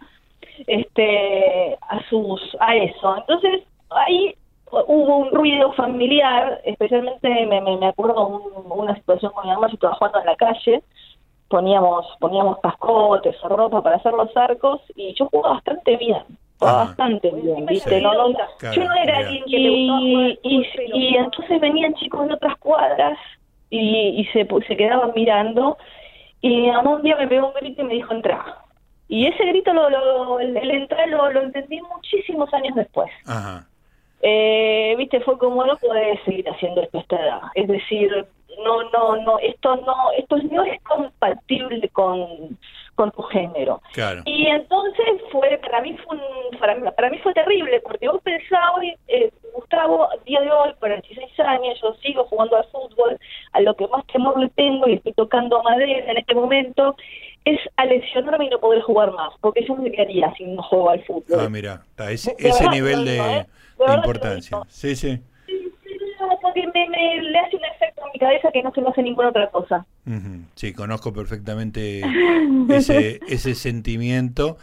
este 0.67 1.77
a 1.89 2.03
sus 2.09 2.57
a 2.59 2.75
eso. 2.77 3.17
Entonces, 3.19 3.63
ahí 3.91 4.35
hubo 4.73 5.17
un 5.19 5.31
ruido 5.31 5.73
familiar, 5.73 6.61
especialmente 6.65 7.29
me, 7.47 7.61
me, 7.61 7.87
acuerdo 7.87 8.27
una 8.29 8.95
situación 8.95 9.33
con 9.33 9.45
mi 9.45 9.53
mamá, 9.53 9.69
yo 9.69 9.75
estaba 9.75 9.95
jugando 9.95 10.21
en 10.21 10.27
la 10.27 10.37
calle 10.37 10.83
poníamos 11.51 12.07
poníamos 12.21 12.59
cascotes 12.61 13.37
o 13.43 13.49
ropa 13.49 13.83
para 13.83 13.97
hacer 13.97 14.13
los 14.15 14.35
arcos 14.37 14.81
y 14.95 15.13
yo 15.15 15.27
jugaba 15.27 15.57
bastante 15.57 15.97
bien 15.97 16.23
jugaba 16.59 16.85
bastante 16.85 17.31
bien 17.31 17.67
viste 17.67 18.01
no, 18.01 18.13
yo 18.31 18.85
no 18.85 18.95
era 18.95 19.19
alguien 19.19 19.45
que 19.45 19.57
y, 19.59 20.39
y, 20.43 20.67
y, 20.95 21.17
entonces 21.17 21.61
venían 21.61 21.93
chicos 21.95 22.27
de 22.29 22.35
otras 22.35 22.57
cuadras 22.59 23.19
y, 23.69 24.21
y 24.21 24.25
se 24.27 24.47
se 24.67 24.77
quedaban 24.77 25.13
mirando 25.15 25.77
y 26.41 26.71
a 26.71 26.79
un 26.79 27.03
día 27.03 27.17
me 27.17 27.29
pegó 27.29 27.49
un 27.49 27.55
grito 27.55 27.83
y 27.83 27.85
me 27.85 27.95
dijo 27.95 28.15
entra 28.15 28.65
y 29.11 29.27
ese 29.27 29.45
grito 29.45 29.73
lo, 29.73 29.91
lo 29.91 30.39
el, 30.39 30.57
entrar 30.57 31.09
lo, 31.09 31.33
lo 31.33 31.43
entendí 31.43 31.81
muchísimos 31.81 32.55
años 32.55 32.77
después. 32.77 33.11
Eh, 34.23 34.95
viste 34.97 35.21
fue 35.21 35.37
como 35.37 35.65
no 35.65 35.77
podés 35.79 36.23
seguir 36.25 36.49
haciendo 36.49 36.81
esto 36.81 36.99
a 36.99 37.01
esta 37.01 37.17
edad. 37.17 37.41
Es 37.57 37.67
decir 37.67 38.27
no, 38.59 38.91
no, 38.91 39.17
no, 39.23 39.39
esto 39.39 39.77
no, 39.77 40.13
esto 40.17 40.37
no 40.51 40.65
es 40.65 40.81
compatible 40.83 41.89
con, 41.91 42.59
con 42.95 43.11
tu 43.13 43.23
género. 43.23 43.81
Y 44.25 44.47
entonces 44.47 45.07
fue, 45.31 45.59
para 45.59 45.81
mí 45.81 45.97
fue 46.07 46.19
para, 46.59 47.11
mí 47.11 47.19
fue 47.19 47.33
terrible, 47.33 47.81
porque 47.81 48.09
vos 48.09 48.21
pensás 48.23 48.61
hoy, 48.77 48.95
eh, 49.09 49.31
Gustavo, 49.55 50.09
día 50.27 50.41
de 50.41 50.51
hoy, 50.51 50.75
46 50.79 51.41
años, 51.41 51.81
yo 51.81 51.95
sigo 52.03 52.25
jugando 52.25 52.57
al 52.57 52.65
fútbol, 52.65 53.19
a 53.53 53.61
lo 53.61 53.75
que 53.75 53.89
más 53.89 54.07
temor 54.07 54.39
le 54.39 54.49
tengo 54.51 54.87
y 54.89 54.95
estoy 54.95 55.13
tocando 55.15 55.63
madera 55.63 56.11
en 56.11 56.19
este 56.19 56.35
momento, 56.35 56.97
es 57.45 57.59
a 57.77 57.87
lesionarme 57.87 58.47
y 58.47 58.51
no 58.51 58.59
poder 58.59 58.83
jugar 58.83 59.13
más, 59.13 59.33
porque 59.41 59.65
yo 59.67 59.75
me 59.77 59.91
quedaría 59.91 60.33
si 60.35 60.45
no 60.45 60.63
juego 60.63 60.91
al 60.91 61.03
fútbol. 61.05 61.41
Ah, 61.41 61.49
mira, 61.49 61.83
ese, 62.11 62.37
ese 62.39 62.69
nivel 62.69 63.05
de, 63.07 63.17
¿eh? 63.17 63.47
de 63.79 63.95
importancia. 63.95 64.61
Sí, 64.69 64.95
sí 64.95 65.21
como 66.21 66.55
que 66.55 66.67
me, 66.67 66.89
me, 66.89 67.23
le 67.23 67.39
hace 67.39 67.57
un 67.57 67.65
efecto 67.65 67.90
en 68.11 68.13
mi 68.13 68.19
cabeza 68.19 68.49
que 68.53 68.63
no 68.63 68.73
se 68.73 68.81
me 68.81 68.89
hace 68.89 69.03
ninguna 69.03 69.29
otra 69.29 69.51
cosa. 69.51 69.87
Sí, 70.55 70.73
conozco 70.73 71.13
perfectamente 71.13 72.03
ese, 72.69 73.21
ese 73.29 73.55
sentimiento. 73.55 74.59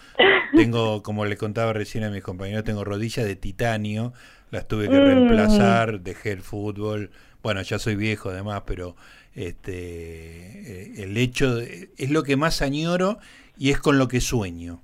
Tengo, 0.56 1.04
como 1.04 1.26
le 1.26 1.38
contaba 1.38 1.74
recién 1.74 2.04
a 2.04 2.10
mis 2.10 2.24
compañeros, 2.24 2.64
tengo 2.64 2.84
rodillas 2.84 3.26
de 3.26 3.36
titanio, 3.36 4.14
las 4.52 4.68
tuve 4.68 4.90
que 4.90 5.00
mm. 5.00 5.04
reemplazar, 5.04 6.02
dejé 6.02 6.32
el 6.32 6.42
fútbol. 6.42 7.12
Bueno, 7.44 7.62
ya 7.62 7.80
soy 7.80 7.96
viejo 7.96 8.30
además, 8.30 8.64
pero 8.66 8.96
este 9.36 9.72
eh, 9.74 11.04
el 11.04 11.16
hecho 11.18 11.60
es 11.60 12.10
lo 12.10 12.24
que 12.24 12.36
más 12.36 12.62
añoro 12.62 13.20
y 13.58 13.70
es 13.70 13.80
con 13.80 13.98
lo 13.98 14.08
que 14.08 14.22
sueño. 14.22 14.82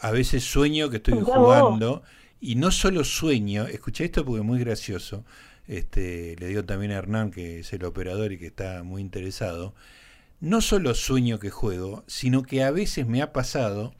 A 0.00 0.10
veces 0.10 0.44
sueño 0.44 0.90
que 0.90 0.96
estoy 0.96 1.20
jugando 1.20 2.02
y 2.40 2.56
no 2.56 2.70
solo 2.70 3.04
sueño, 3.04 3.66
escuché 3.66 4.04
esto 4.04 4.24
porque 4.24 4.40
es 4.40 4.46
muy 4.46 4.58
gracioso, 4.58 5.24
este, 5.66 6.36
le 6.38 6.48
digo 6.48 6.64
también 6.64 6.92
a 6.92 6.96
Hernán, 6.96 7.30
que 7.30 7.60
es 7.60 7.72
el 7.72 7.84
operador 7.84 8.32
y 8.32 8.38
que 8.38 8.46
está 8.46 8.82
muy 8.82 9.02
interesado, 9.02 9.74
no 10.40 10.60
solo 10.60 10.94
sueño 10.94 11.38
que 11.38 11.50
juego, 11.50 12.04
sino 12.06 12.42
que 12.42 12.62
a 12.62 12.70
veces 12.70 13.06
me 13.06 13.22
ha 13.22 13.32
pasado 13.32 13.94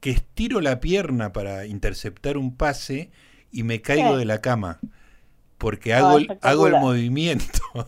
que 0.00 0.10
estiro 0.10 0.60
la 0.60 0.80
pierna 0.80 1.32
para 1.32 1.66
interceptar 1.66 2.36
un 2.36 2.56
pase 2.56 3.10
y 3.50 3.62
me 3.62 3.80
caigo 3.80 4.16
de 4.16 4.24
la 4.24 4.40
cama, 4.40 4.80
porque 5.58 5.94
hago, 5.94 6.18
el, 6.18 6.38
hago 6.42 6.66
el 6.66 6.74
movimiento. 6.74 7.60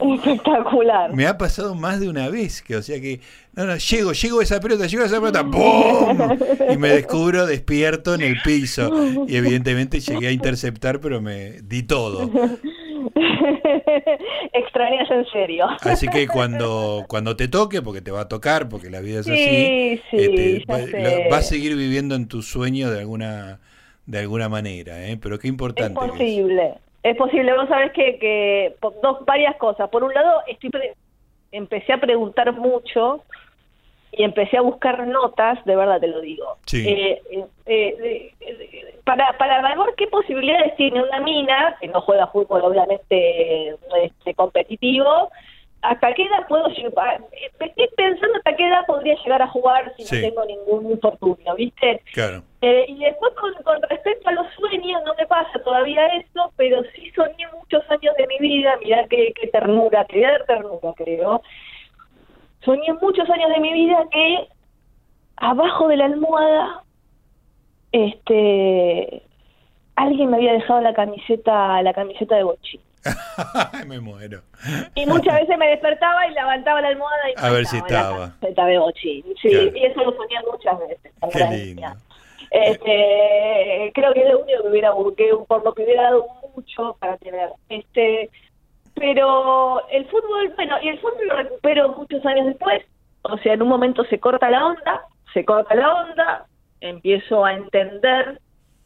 Espectacular. 0.00 1.14
Me 1.14 1.26
ha 1.26 1.36
pasado 1.36 1.74
más 1.74 2.00
de 2.00 2.08
una 2.08 2.28
vez, 2.28 2.62
que 2.62 2.76
o 2.76 2.82
sea 2.82 3.00
que, 3.00 3.20
no, 3.54 3.66
no, 3.66 3.76
llego, 3.76 4.12
llego 4.12 4.40
a 4.40 4.42
esa 4.44 4.60
pelota, 4.60 4.86
llego 4.86 5.02
a 5.02 5.06
esa 5.06 5.20
pelota, 5.20 5.44
¡pum! 5.44 6.38
Y 6.72 6.76
me 6.76 6.90
descubro 6.90 7.46
despierto 7.46 8.14
en 8.14 8.22
el 8.22 8.40
piso. 8.42 8.90
Y 9.26 9.36
evidentemente 9.36 10.00
llegué 10.00 10.28
a 10.28 10.30
interceptar, 10.30 11.00
pero 11.00 11.20
me 11.20 11.60
di 11.62 11.82
todo. 11.82 12.30
Extrañas 14.52 15.10
en 15.10 15.26
serio. 15.26 15.66
Así 15.80 16.08
que 16.08 16.28
cuando, 16.28 17.04
cuando 17.08 17.36
te 17.36 17.48
toque, 17.48 17.82
porque 17.82 18.00
te 18.00 18.10
va 18.10 18.22
a 18.22 18.28
tocar, 18.28 18.68
porque 18.68 18.90
la 18.90 19.00
vida 19.00 19.20
es 19.20 19.28
así, 19.28 20.00
este, 20.12 20.64
va, 21.30 21.36
a 21.36 21.42
seguir 21.42 21.76
viviendo 21.76 22.14
en 22.14 22.28
tus 22.28 22.48
sueños 22.48 22.92
de 22.92 23.00
alguna, 23.00 23.60
de 24.08 24.18
alguna 24.18 24.48
manera, 24.48 25.06
¿eh? 25.06 25.18
pero 25.22 25.38
qué 25.38 25.48
importante. 25.48 26.00
Es 26.00 26.10
posible. 26.10 26.74
Es 27.02 27.16
posible, 27.16 27.52
vos 27.52 27.68
sabés 27.68 27.92
que, 27.92 28.18
que 28.18 28.74
dos, 29.02 29.24
varias 29.24 29.54
cosas. 29.56 29.88
Por 29.90 30.02
un 30.02 30.12
lado, 30.12 30.40
estoy 30.48 30.70
empecé 31.52 31.92
a 31.92 32.00
preguntar 32.00 32.52
mucho 32.52 33.22
y 34.12 34.24
empecé 34.24 34.56
a 34.56 34.62
buscar 34.62 35.06
notas, 35.06 35.62
de 35.66 35.76
verdad 35.76 36.00
te 36.00 36.08
lo 36.08 36.20
digo, 36.22 36.56
eh, 36.72 37.20
eh, 37.30 37.44
eh, 37.66 38.94
para, 39.04 39.36
para 39.36 39.60
ver 39.62 39.94
qué 39.96 40.06
posibilidades 40.06 40.74
tiene 40.76 41.02
una 41.02 41.20
mina, 41.20 41.76
que 41.78 41.88
no 41.88 42.00
juega 42.00 42.26
fútbol 42.28 42.62
obviamente 42.64 43.76
este, 44.02 44.34
competitivo, 44.34 45.30
¿hasta 45.82 46.12
qué 46.14 46.24
edad 46.24 46.46
puedo 46.48 46.66
llegar? 46.68 47.20
Estoy 47.32 47.88
pensando 47.96 48.36
hasta 48.38 48.56
qué 48.56 48.66
edad 48.66 48.86
podría 48.86 49.14
llegar 49.22 49.42
a 49.42 49.48
jugar 49.48 49.92
si 49.96 50.02
no 50.04 50.10
tengo 50.10 50.44
ningún 50.44 50.90
infortunio, 50.90 51.54
¿viste? 51.54 52.02
Claro. 52.12 52.42
Eh, 52.60 52.86
y 52.88 52.98
después 52.98 53.32
con, 53.34 53.82
respecto 53.88 54.28
a 54.28 54.32
los 54.32 54.46
sueños, 54.54 55.02
no 55.04 55.14
me 55.14 55.26
pasa 55.26 55.58
todavía 55.64 56.06
eso, 56.06 56.52
pero 56.56 56.82
sí 56.94 57.10
soñé 57.14 57.46
muchos 57.52 57.82
años 57.90 58.14
de 58.16 58.26
mi 58.26 58.38
vida, 58.38 58.76
mirá 58.82 59.06
qué, 59.08 59.32
qué 59.40 59.46
ternura, 59.48 60.04
qué 60.06 60.26
ternura 60.46 60.92
creo. 60.96 61.42
Soñé 62.64 62.92
muchos 63.00 63.28
años 63.30 63.50
de 63.50 63.60
mi 63.60 63.72
vida 63.72 64.04
que 64.10 64.48
abajo 65.36 65.88
de 65.88 65.96
la 65.96 66.06
almohada 66.06 66.82
este 67.92 69.22
alguien 69.94 70.30
me 70.30 70.36
había 70.36 70.52
dejado 70.52 70.80
la 70.80 70.92
camiseta 70.92 71.80
la 71.82 71.94
camiseta 71.94 72.36
de 72.36 72.42
Bochi 72.42 72.80
me 73.86 74.00
muero. 74.00 74.42
Y 74.94 75.06
muchas 75.06 75.40
veces 75.40 75.58
me 75.58 75.68
despertaba 75.68 76.26
y 76.26 76.32
levantaba 76.32 76.80
la 76.80 76.88
almohada 76.88 77.30
y 77.30 77.34
a 77.36 77.50
ver 77.50 77.66
si 77.66 77.78
estaba. 77.78 78.34
Bochi. 78.40 79.24
Sí, 79.40 79.48
y 79.48 79.84
eso 79.84 80.04
lo 80.04 80.12
soñé 80.12 80.36
muchas 80.50 80.78
veces. 80.80 81.12
Qué 81.32 81.44
lindo. 81.56 81.88
Este, 82.50 83.92
creo 83.94 84.14
que 84.14 84.22
es 84.22 84.30
lo 84.30 84.40
único 84.40 84.62
que 84.62 84.68
hubiera 84.68 84.92
que 85.16 85.30
por 85.46 85.64
lo 85.64 85.74
que 85.74 85.84
hubiera 85.84 86.04
dado 86.04 86.26
mucho 86.54 86.96
para 86.98 87.16
tener. 87.18 87.50
Este, 87.68 88.30
pero 88.94 89.86
el 89.90 90.06
fútbol, 90.06 90.52
bueno, 90.56 90.76
y 90.82 90.88
el 90.88 90.98
fútbol 90.98 91.28
lo 91.28 91.36
recupero 91.36 91.88
muchos 91.90 92.24
años 92.26 92.46
después. 92.46 92.82
O 93.22 93.36
sea, 93.38 93.54
en 93.54 93.62
un 93.62 93.68
momento 93.68 94.04
se 94.04 94.18
corta 94.18 94.50
la 94.50 94.66
onda, 94.66 95.02
se 95.34 95.44
corta 95.44 95.74
la 95.74 95.94
onda, 95.94 96.46
empiezo 96.80 97.44
a 97.44 97.52
entender 97.52 98.40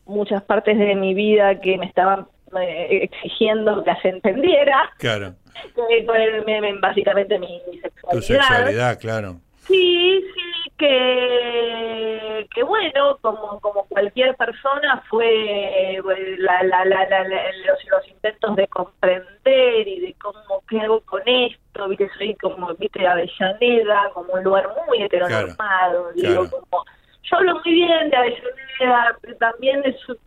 muchas 0.05 0.43
partes 0.43 0.79
de 0.79 0.95
mi 0.97 1.15
vida 1.15 1.61
que 1.61 1.79
me 1.79 1.87
estaban 1.87 2.27
eh, 2.61 3.05
exigiendo 3.05 3.83
que 3.85 3.95
se 4.03 4.09
entendiera. 4.09 4.91
Claro. 4.99 5.35
básicamente 6.81 7.39
mi, 7.39 7.61
sexualidad. 7.81 8.11
Tu 8.11 8.23
sexualidad, 8.23 8.99
claro. 9.01 9.37
Sí, 9.67 10.25
sí, 10.35 10.73
que, 10.77 12.49
que 12.53 12.63
bueno, 12.65 13.17
como, 13.21 13.61
como 13.61 13.85
cualquier 13.85 14.35
persona 14.35 15.03
fue 15.09 16.01
la, 16.39 16.63
la, 16.65 16.85
la, 16.85 17.05
los, 17.05 17.85
los 17.89 18.09
intentos 18.09 18.57
de 18.57 18.67
comprender 18.67 19.87
y 19.87 20.01
de 20.01 20.15
cómo, 20.21 20.65
qué 20.69 20.81
hago 20.81 21.01
con 21.03 21.23
esto, 21.27 21.89
viste, 21.89 22.11
soy 22.19 22.35
como, 22.35 22.75
viste, 22.75 23.07
Avellaneda, 23.07 24.11
como 24.15 24.33
un 24.33 24.43
lugar 24.43 24.69
muy 24.89 25.03
heteronormado, 25.03 26.13
digo, 26.15 26.51
como 26.51 26.85
yo 27.25 27.37
hablo 27.37 27.61
muy 27.65 27.75
bien 27.75 28.11
de 28.11 28.17
Avellaneda, 28.17 29.17
también 29.39 29.83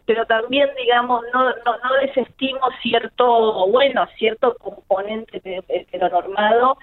pero 0.06 0.26
también, 0.26 0.70
digamos, 0.78 1.24
no, 1.34 1.44
no, 1.44 1.78
no 1.84 1.94
desestimo 2.02 2.62
cierto, 2.82 3.68
bueno, 3.68 4.08
cierto 4.18 4.56
componente 4.58 5.42
heteronormado 5.68 6.78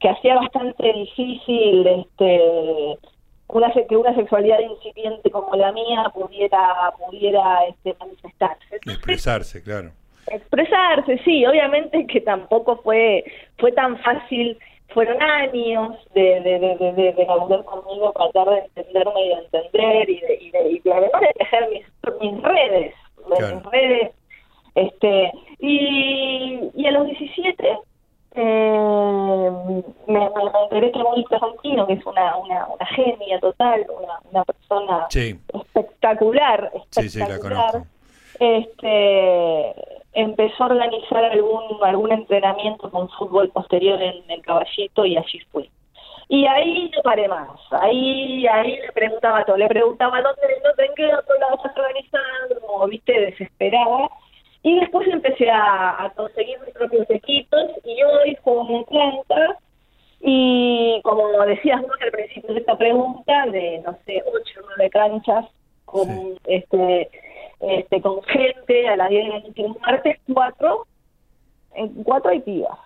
que 0.00 0.10
hacía 0.10 0.36
bastante 0.36 0.92
difícil 0.92 1.86
este 1.86 2.98
una 3.48 3.72
que 3.72 3.96
una 3.96 4.14
sexualidad 4.14 4.58
incipiente 4.58 5.30
como 5.30 5.54
la 5.54 5.72
mía 5.72 6.10
pudiera 6.12 6.92
pudiera 6.98 7.64
este, 7.68 7.94
manifestarse. 7.98 8.76
Expresarse 8.84 9.62
claro. 9.62 9.92
Expresarse 10.26 11.18
sí 11.24 11.46
obviamente 11.46 12.06
que 12.06 12.20
tampoco 12.20 12.76
fue 12.82 13.24
fue 13.58 13.72
tan 13.72 13.98
fácil 13.98 14.58
fueron 14.96 15.20
años 15.20 15.94
de, 16.14 16.40
de, 16.40 16.58
de, 16.58 16.74
de, 16.78 17.12
de 17.12 17.26
conmigo, 17.26 18.14
tratar 18.16 18.48
de 18.48 18.58
entenderme 18.60 19.26
y 19.26 19.28
de 19.28 19.34
entender 19.34 20.08
y 20.08 20.20
de, 20.22 20.38
y 20.40 20.50
de, 20.50 20.70
y 20.70 20.78
de 20.78 20.90
además 20.90 21.20
de 21.20 21.32
tejer 21.36 21.68
mis, 21.68 21.84
mis 22.18 22.42
redes, 22.42 22.94
mis 23.28 23.62
redes. 23.64 24.12
Este, 24.74 25.32
y, 25.58 26.70
y 26.74 26.86
a 26.86 26.92
los 26.92 27.08
17 27.08 27.78
eh, 28.36 29.82
me, 30.06 30.18
me, 30.18 30.24
enteré 30.64 30.92
que 30.92 30.98
Mónica 30.98 31.40
que 31.86 31.92
es 31.92 32.06
una, 32.06 32.36
una, 32.38 32.66
una 32.66 32.86
genia 32.86 33.38
total, 33.40 33.84
una, 34.00 34.18
una 34.30 34.44
persona 34.44 35.08
espectacular, 35.10 36.72
espectacular. 36.74 37.82
Este, 38.40 39.74
empezó 40.16 40.64
a 40.64 40.68
organizar 40.68 41.24
algún 41.24 41.62
algún 41.82 42.10
entrenamiento 42.10 42.90
con 42.90 43.08
fútbol 43.10 43.50
posterior 43.50 44.00
en 44.00 44.28
el 44.28 44.42
caballito 44.42 45.04
y 45.04 45.16
allí 45.16 45.40
fui. 45.52 45.70
Y 46.28 46.46
ahí 46.46 46.90
no 46.96 47.02
paré 47.02 47.28
más. 47.28 47.50
Ahí 47.70 48.46
ahí 48.46 48.78
le 48.78 48.92
preguntaba 48.92 49.44
todo. 49.44 49.56
Le 49.58 49.68
preguntaba 49.68 50.22
dónde, 50.22 50.60
dónde 50.64 50.86
en 50.86 50.94
qué 50.94 51.14
otro 51.14 51.38
lado 51.38 51.56
estás 51.56 51.76
organizando, 51.76 52.60
como 52.66 52.86
viste, 52.88 53.12
desesperada. 53.12 54.08
Y 54.62 54.80
después 54.80 55.06
empecé 55.06 55.50
a, 55.50 56.10
conseguir 56.16 56.58
mis 56.60 56.74
propios 56.74 57.08
equipos 57.10 57.62
y 57.84 58.02
hoy 58.02 58.36
como 58.42 58.84
planta 58.86 59.58
y 60.20 61.00
como 61.04 61.28
decías 61.44 61.82
vos 61.82 61.92
al 62.00 62.10
principio 62.10 62.54
de 62.54 62.60
esta 62.60 62.76
pregunta, 62.76 63.46
de 63.46 63.82
no 63.84 63.96
sé, 64.06 64.24
ocho 64.26 64.60
o 64.60 64.66
nueve 64.66 64.90
canchas 64.90 65.44
con 65.84 66.08
este 66.46 67.08
este, 67.60 68.00
con 68.00 68.22
gente 68.24 68.88
a 68.88 68.96
las 68.96 69.08
10 69.08 69.24
de 69.24 69.30
la 69.30 69.40
noche, 69.40 69.62
un 69.64 69.78
martes 69.80 70.18
4, 70.32 70.86
en 71.74 72.02
4 72.02 72.30
hay 72.30 72.40
pibas. 72.40 72.78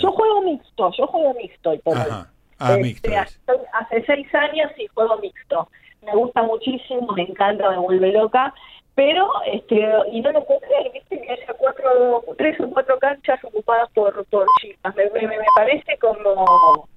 Yo 0.00 0.12
juego 0.12 0.42
mixto, 0.42 0.90
yo 0.96 1.06
juego 1.06 1.34
mixto. 1.34 1.74
Ajá. 1.92 2.30
Ah, 2.58 2.76
este, 2.78 3.16
hace, 3.16 3.36
hace 3.72 4.04
seis 4.06 4.34
años 4.34 4.70
y 4.78 4.86
juego 4.88 5.18
mixto. 5.18 5.68
Me 6.02 6.12
gusta 6.12 6.42
muchísimo, 6.42 7.12
me 7.12 7.22
encanta, 7.22 7.68
me 7.70 7.78
vuelve 7.78 8.12
loca, 8.12 8.54
pero 8.94 9.28
este 9.52 9.76
y 10.12 10.20
no 10.20 10.32
lo 10.32 10.44
puedo 10.44 10.60
creer, 10.60 10.92
viste 10.92 11.20
que 11.20 11.32
haya 11.32 11.54
cuatro, 11.58 12.24
tres 12.38 12.58
o 12.60 12.70
cuatro 12.70 12.98
canchas 12.98 13.42
ocupadas 13.44 13.90
por, 13.92 14.24
por 14.26 14.46
chicas. 14.60 14.94
Me, 14.94 15.10
me, 15.10 15.26
me 15.26 15.44
parece 15.56 15.98
como 15.98 16.88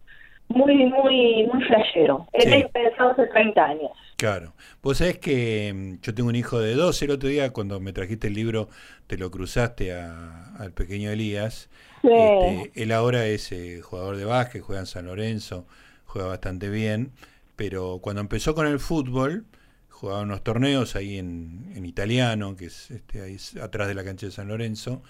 muy, 0.50 0.76
muy, 0.86 1.48
muy 1.52 1.64
flashero. 1.66 2.28
He 2.34 2.68
pensado 2.70 3.12
hace 3.12 3.28
30 3.28 3.64
años. 3.64 3.92
Claro. 4.16 4.54
Vos 4.82 4.98
sabés 4.98 5.20
que 5.20 5.74
mm, 5.74 6.02
yo 6.02 6.14
tengo 6.14 6.30
un 6.30 6.36
hijo 6.36 6.60
de 6.60 6.76
dos. 6.76 7.02
El 7.02 7.12
otro 7.12 7.30
día, 7.30 7.52
cuando 7.52 7.80
me 7.80 7.94
trajiste 7.94 8.28
el 8.28 8.34
libro, 8.34 8.70
te 9.08 9.18
lo 9.18 9.30
cruzaste 9.30 9.94
al 9.94 10.72
pequeño 10.74 11.12
Elías. 11.12 11.70
Este, 12.04 12.72
él 12.76 12.92
ahora 12.92 13.26
es 13.26 13.52
eh, 13.52 13.82
jugador 13.82 14.18
de 14.18 14.26
básquet, 14.26 14.62
juega 14.62 14.82
en 14.82 14.86
San 14.86 15.06
Lorenzo, 15.06 15.66
juega 16.06 16.28
bastante 16.28 16.70
bien. 16.70 17.12
Pero 17.56 18.00
cuando 18.02 18.22
empezó 18.22 18.56
con 18.56 18.68
el 18.68 18.80
fútbol, 18.80 19.46
jugaba 19.90 20.22
unos 20.22 20.44
torneos 20.44 20.96
ahí 20.96 21.18
en, 21.18 21.72
en 21.76 21.86
italiano, 21.86 22.56
que 22.56 22.66
es 22.66 22.92
este, 22.92 23.22
ahí 23.22 23.38
atrás 23.62 23.88
de 23.88 23.96
la 23.96 24.04
cancha 24.04 24.28
de 24.28 24.32
San 24.32 24.48
Lorenzo 24.48 25.02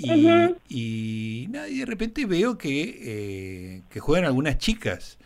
Y, 0.00 1.44
y, 1.44 1.46
nada, 1.48 1.68
y 1.68 1.78
de 1.78 1.86
repente 1.86 2.26
veo 2.26 2.56
que, 2.58 2.98
eh, 3.02 3.82
que 3.90 4.00
juegan 4.00 4.24
algunas 4.24 4.58
chicas. 4.58 5.18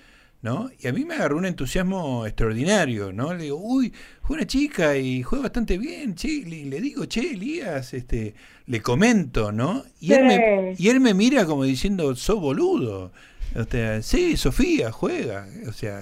¿no? 0.45 0.71
Y 0.79 0.89
a 0.89 0.93
mí 0.93 1.07
me 1.07 1.15
agarró 1.15 1.39
un 1.39 1.47
entusiasmo 1.47 2.27
extraordinario, 2.27 3.15
¿no? 3.15 3.33
Le 3.33 3.45
digo, 3.45 3.57
uy, 3.57 3.95
fue 4.21 4.37
una 4.37 4.47
chica 4.47 4.95
y 4.95 5.23
juega 5.23 5.45
bastante 5.45 5.79
bien, 5.79 6.15
che, 6.15 6.45
le, 6.47 6.67
le 6.67 6.83
digo, 6.83 7.07
che, 7.07 7.31
Elías, 7.31 7.95
este, 7.95 8.35
le 8.67 8.83
comento, 8.83 9.53
¿no? 9.53 9.85
Y, 10.01 10.13
él 10.13 10.27
me, 10.27 10.75
y 10.77 10.89
él 10.91 11.01
me 11.01 11.15
mira 11.15 11.47
como 11.47 11.65
diciendo, 11.65 12.15
sos 12.15 12.39
boludo. 12.39 13.11
O 13.57 13.65
sea, 13.65 14.03
sí, 14.03 14.37
Sofía 14.37 14.91
juega, 14.91 15.47
o 15.69 15.73
sea... 15.73 16.01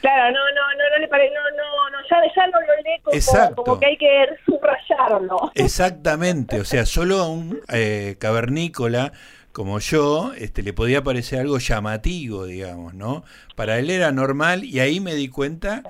Claro, 0.00 0.32
no, 0.32 0.40
no, 0.54 0.74
no, 0.76 0.90
no 0.90 0.98
le 1.00 1.08
parece, 1.08 1.34
no, 1.34 1.40
no, 1.56 1.90
no, 1.90 1.98
ya, 2.08 2.16
ya 2.36 2.46
no 2.46 2.60
lo 2.60 2.76
lee 2.84 3.00
como, 3.02 3.54
como, 3.64 3.80
que 3.80 3.86
hay 3.86 3.96
que 3.96 4.26
subrayarlo. 4.44 5.50
Exactamente, 5.54 6.60
o 6.60 6.64
sea, 6.64 6.86
solo 6.86 7.18
a 7.18 7.28
un 7.28 7.60
eh, 7.72 8.16
cavernícola 8.20 9.12
como 9.52 9.80
yo, 9.80 10.32
este, 10.38 10.62
le 10.62 10.72
podía 10.72 11.02
parecer 11.02 11.40
algo 11.40 11.58
llamativo, 11.58 12.46
digamos, 12.46 12.94
¿no? 12.94 13.24
Para 13.56 13.80
él 13.80 13.90
era 13.90 14.12
normal 14.12 14.62
y 14.62 14.78
ahí 14.78 15.00
me 15.00 15.16
di 15.16 15.28
cuenta 15.28 15.82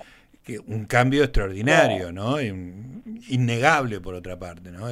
que 0.49 0.59
un 0.59 0.87
cambio 0.87 1.23
extraordinario, 1.25 2.11
¿no? 2.11 2.41
Innegable 2.41 4.01
por 4.01 4.15
otra 4.15 4.39
parte, 4.39 4.71
¿no? 4.71 4.87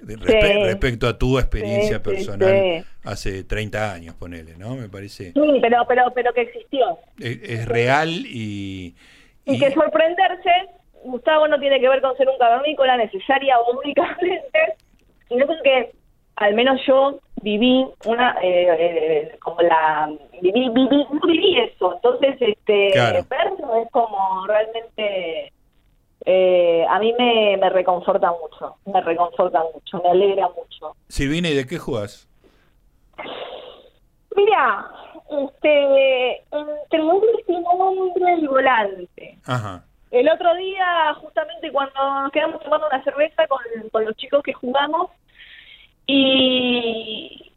Respecto 0.00 1.06
a 1.06 1.16
tu 1.16 1.38
experiencia 1.38 2.02
personal 2.02 2.84
hace 3.04 3.44
30 3.44 3.92
años, 3.92 4.14
ponele, 4.16 4.56
¿no? 4.58 4.74
Me 4.74 4.88
parece... 4.88 5.32
Sí, 5.32 5.58
pero, 5.62 5.84
pero, 5.86 6.12
pero 6.12 6.32
que 6.34 6.40
existió. 6.42 6.98
Es, 7.20 7.66
real 7.66 8.08
y, 8.10 8.96
y... 9.44 9.58
que 9.60 9.72
sorprenderse, 9.72 10.50
Gustavo, 11.04 11.46
no 11.46 11.60
tiene 11.60 11.80
que 11.80 11.88
ver 11.88 12.00
con 12.00 12.16
ser 12.16 12.28
un 12.28 12.38
cavernícola 12.38 12.96
necesaria 12.96 13.58
o 13.60 13.78
únicamente, 13.78 14.74
sino 15.28 15.46
con 15.46 15.56
que 15.62 15.92
al 16.34 16.54
menos 16.54 16.80
yo 16.84 17.20
viví 17.46 17.86
una 18.06 18.36
eh, 18.42 18.66
eh, 18.76 19.38
como 19.38 19.60
la 19.62 20.10
viví, 20.42 20.68
viví 20.70 21.06
viví 21.22 21.60
eso 21.60 21.94
entonces 21.94 22.34
este 22.40 22.90
verlo 23.30 23.76
es 23.82 23.90
como 23.92 24.44
realmente 24.48 25.52
eh, 26.24 26.84
a 26.88 26.98
mí 26.98 27.14
me, 27.16 27.56
me 27.56 27.70
reconforta 27.70 28.32
mucho 28.32 28.74
me 28.86 29.00
reconforta 29.00 29.62
mucho 29.72 30.02
me 30.02 30.10
alegra 30.10 30.48
mucho 30.48 30.96
Silvina 31.06 31.48
¿y 31.48 31.54
de 31.54 31.66
qué 31.68 31.78
jugas? 31.78 32.28
mira 34.34 34.84
este 35.30 36.42
entre 36.50 37.00
un 37.00 37.22
nombre 37.62 38.38
y 38.38 38.46
volante 38.48 39.38
Ajá. 39.46 39.84
el 40.10 40.28
otro 40.28 40.52
día 40.56 41.14
justamente 41.20 41.70
cuando 41.70 42.22
nos 42.22 42.32
quedamos 42.32 42.60
tomando 42.60 42.88
una 42.88 43.04
cerveza 43.04 43.46
con, 43.46 43.60
con 43.92 44.04
los 44.04 44.16
chicos 44.16 44.42
que 44.42 44.52
jugamos 44.52 45.10
y, 46.06 47.52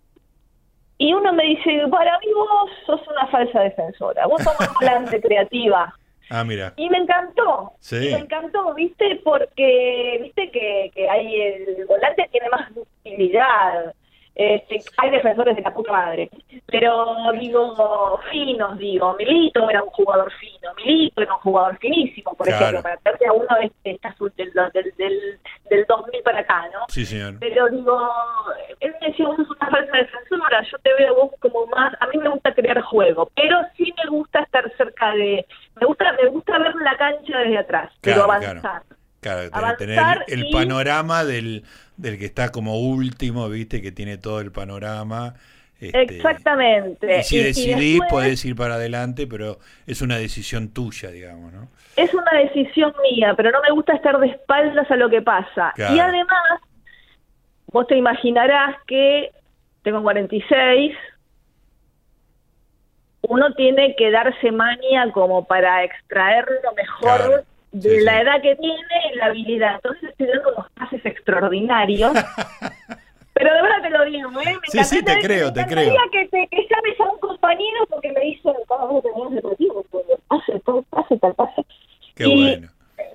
y 0.98 1.14
uno 1.14 1.34
me 1.34 1.44
dice, 1.44 1.88
para 1.90 2.18
mí 2.20 2.28
vos 2.34 2.70
sos 2.86 3.08
una 3.08 3.28
falsa 3.28 3.62
defensora, 3.62 4.28
vos 4.28 4.42
sos 4.44 4.56
una 4.60 4.74
volante 4.80 5.22
creativa. 5.22 5.94
Ah, 6.32 6.44
mira. 6.44 6.74
Y 6.78 6.88
me 6.92 7.00
encantó, 7.00 7.74
sí. 7.80 7.96
me 7.96 8.20
encantó, 8.20 8.76
viste, 8.76 9.20
porque 9.24 10.20
viste 10.22 10.52
que, 10.52 10.92
que 10.94 11.10
hay 11.10 11.42
el 11.42 11.86
volante 11.88 12.30
tiene 12.32 12.48
más 12.50 12.70
utilidad, 12.76 13.96
este, 14.36 14.82
hay 14.98 15.10
defensores 15.10 15.56
de 15.56 15.62
la 15.62 15.74
puta 15.74 15.92
madre, 15.92 16.30
pero 16.68 17.16
digo, 17.40 18.20
finos, 18.32 18.78
digo, 18.78 19.16
Milito 19.18 19.70
era 19.70 19.84
un 19.84 19.90
jugador 19.90 20.32
fino, 20.40 20.74
Milito 20.76 21.22
era 21.22 21.34
un 21.34 21.42
jugador 21.42 21.78
finísimo, 21.78 22.34
por 22.36 22.48
ejemplo, 22.48 22.82
para 22.82 22.96
hacerte 22.96 23.28
a 23.28 23.34
uno 23.34 23.48
de 23.60 23.72
estas 23.84 24.16
del, 24.38 24.54
del, 24.54 24.94
del, 24.98 25.40
del 25.70 25.86
2000 25.86 26.24
para 26.24 26.40
acá, 26.40 26.64
¿no? 26.72 26.86
Sí, 26.88 27.06
señor. 27.06 27.36
Pero 27.40 27.68
digo, 27.70 28.00
él 28.80 28.96
me 29.02 29.08
decía, 29.08 29.28
vos 29.28 29.38
sos 29.38 29.50
una 29.50 29.70
falsa 29.70 29.98
defensora, 29.98 30.64
yo 30.64 30.78
te 30.80 30.94
veo 30.94 31.16
vos 31.16 31.32
como 31.40 31.66
más, 31.68 31.94
a 32.00 32.08
mí 32.08 32.18
me 32.18 32.30
gusta 32.30 32.54
crear 32.54 32.82
juego, 32.82 33.30
pero 33.36 33.58
sí 33.76 33.94
me 34.02 34.10
gusta 34.10 34.40
estar 34.40 34.72
cerca 34.78 35.12
de, 35.16 35.46
me 35.80 35.86
gusta 35.86 36.14
me 36.14 36.30
gusta 36.30 36.58
ver 36.60 36.76
la 36.76 36.96
cancha 36.98 37.40
desde 37.40 37.58
atrás, 37.58 37.92
pero 38.02 38.24
avanzar. 38.24 38.84
Claro, 39.22 39.50
tener 39.78 40.24
el 40.28 40.50
panorama 40.50 41.26
del, 41.26 41.66
del 42.00 42.18
que 42.18 42.26
está 42.26 42.50
como 42.50 42.80
último, 42.80 43.50
viste, 43.50 43.82
que 43.82 43.92
tiene 43.92 44.18
todo 44.18 44.40
el 44.40 44.52
panorama. 44.52 45.36
Este, 45.80 46.02
Exactamente. 46.02 47.20
Y 47.20 47.24
si 47.24 47.38
decidís, 47.44 48.00
podés 48.10 48.44
ir 48.46 48.56
para 48.56 48.76
adelante, 48.76 49.28
pero 49.28 49.60
es 49.86 50.02
una 50.02 50.18
decisión 50.18 50.70
tuya, 50.70 51.10
digamos, 51.10 51.54
¿no? 51.54 51.68
Es 51.96 52.14
una 52.14 52.32
decisión 52.40 52.94
mía, 53.12 53.34
pero 53.36 53.52
no 53.52 53.62
me 53.62 53.72
gusta 53.72 53.94
estar 53.94 54.18
de 54.20 54.28
espaldas 54.28 54.90
a 54.90 54.96
lo 54.96 55.10
que 55.10 55.22
pasa. 55.22 55.74
Y 55.78 56.00
además, 56.00 56.62
vos 57.68 57.88
te 57.88 57.98
imaginarás 57.98 58.78
que 58.88 59.32
tengo 59.84 60.02
46, 60.02 60.96
uno 63.24 63.54
tiene 63.54 63.96
que 63.98 64.12
darse 64.12 64.52
manía 64.52 65.12
como 65.12 65.46
para 65.46 65.84
extraer 65.84 66.46
lo 66.64 66.74
mejor 66.74 67.46
de 67.72 68.02
la 68.02 68.22
edad 68.22 68.42
que 68.42 68.56
tiene 68.56 69.14
y 69.14 69.18
la 69.18 69.26
habilidad. 69.26 69.76
Entonces 69.76 70.10
estoy 70.10 70.28
dando 70.28 70.54
unos 70.54 70.72
pases 70.72 71.06
extraordinarios. 71.06 72.14
Pero 73.34 73.54
de 73.54 73.62
verdad 73.62 73.82
te 73.82 73.90
lo 73.90 74.06
digo, 74.06 74.30
¿eh? 74.42 74.54
Me 74.54 74.68
sí, 74.68 74.84
sí, 74.84 75.04
te 75.04 75.18
creo, 75.22 75.54
te 75.54 75.66
creo. 75.66 75.96
que, 76.12 76.28
te, 76.28 76.48
que 76.48 76.68
llames 76.70 77.00
a 77.00 77.10
un 77.10 77.20
compañero 77.20 77.86
porque 77.90 78.12
me 78.12 78.20
dicen, 78.20 78.54
¿cómo 78.68 79.02
tenías 79.02 79.32
deportivo? 79.32 79.86
Pase, 80.28 80.62
pase, 80.90 81.18
tal 81.20 81.34
pase. 81.36 81.66
Qué 82.16 82.28
bueno. 82.28 82.68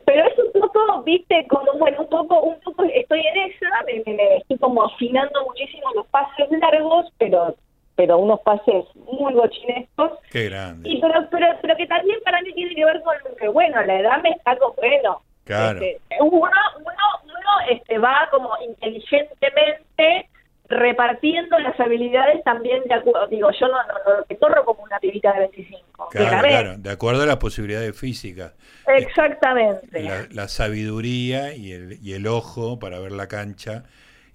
Pero 0.06 0.26
es 0.26 0.38
un 0.38 0.60
poco, 0.62 1.02
viste, 1.02 1.46
como, 1.48 1.72
bueno, 1.74 2.00
un 2.00 2.08
poco, 2.08 2.40
un 2.40 2.60
poco 2.60 2.84
estoy 2.84 3.20
en 3.20 3.50
esa, 3.50 3.66
me, 3.86 4.14
me 4.14 4.36
estoy 4.36 4.56
como 4.58 4.84
afinando 4.84 5.44
muchísimo 5.44 5.92
los 5.94 6.06
pases 6.06 6.50
largos, 6.52 7.12
pero 7.18 7.54
pero 7.96 8.18
unos 8.18 8.40
pases 8.40 8.84
muy 8.96 9.32
bochinescos. 9.34 10.12
Qué 10.30 10.48
grande. 10.48 10.90
Y 10.90 11.00
pero 11.00 11.28
que 11.76 11.86
también 11.86 12.18
para 12.24 12.40
mí 12.42 12.52
tiene 12.52 12.74
que 12.74 12.84
ver 12.84 13.00
con 13.02 13.14
que, 13.38 13.48
bueno, 13.74 13.86
la 13.86 14.00
edad 14.00 14.22
me 14.22 14.30
está 14.30 14.56
como, 14.58 14.74
bueno, 14.74 15.22
claro. 15.44 15.80
Este, 15.80 16.00
uno, 16.20 16.50
uno, 16.78 16.94
uno 17.24 17.70
este, 17.70 17.98
va 17.98 18.28
como 18.30 18.50
inteligentemente 18.66 20.28
repartiendo 20.66 21.58
las 21.58 21.78
habilidades 21.78 22.42
también 22.42 22.82
de 22.84 22.94
acuerdo, 22.94 23.26
digo, 23.26 23.50
yo 23.60 23.68
no, 23.68 23.76
no, 23.86 24.24
no 24.28 24.38
corro 24.38 24.64
como 24.64 24.82
una 24.82 24.98
pibita 24.98 25.32
de 25.34 25.40
25. 25.40 26.08
Claro, 26.10 26.48
claro, 26.48 26.78
de 26.78 26.90
acuerdo 26.90 27.22
a 27.22 27.26
las 27.26 27.36
posibilidades 27.36 27.98
físicas. 27.98 28.54
Exactamente. 28.86 30.02
La, 30.02 30.26
la 30.30 30.48
sabiduría 30.48 31.54
y 31.54 31.72
el, 31.72 31.98
y 32.02 32.14
el 32.14 32.26
ojo 32.26 32.78
para 32.78 32.98
ver 32.98 33.12
la 33.12 33.28
cancha 33.28 33.84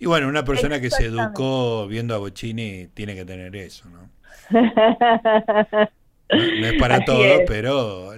y 0.01 0.05
bueno, 0.05 0.29
una 0.29 0.45
persona 0.45 0.79
que 0.79 0.89
se 0.89 1.05
educó 1.05 1.85
viendo 1.87 2.15
a 2.15 2.19
Bocini 2.19 2.87
tiene 2.93 3.15
que 3.15 3.25
tener 3.25 3.55
eso, 3.55 3.89
¿no? 3.89 4.09
No, 6.31 6.67
es 6.67 6.79
para 6.79 7.03
todo, 7.05 7.39
pero 7.47 8.11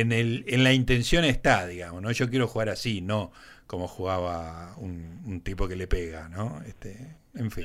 en, 0.00 0.12
el, 0.12 0.44
en 0.48 0.64
la 0.64 0.72
intención 0.72 1.24
está, 1.24 1.66
digamos, 1.66 2.02
¿no? 2.02 2.10
Yo 2.12 2.28
quiero 2.28 2.46
jugar 2.46 2.68
así, 2.68 3.00
no 3.00 3.32
como 3.66 3.88
jugaba 3.88 4.74
un, 4.78 5.40
tipo 5.42 5.68
que 5.68 5.76
le 5.76 5.86
pega, 5.86 6.28
¿no? 6.28 6.60
Este, 6.66 7.16
en 7.34 7.50
fin. 7.50 7.64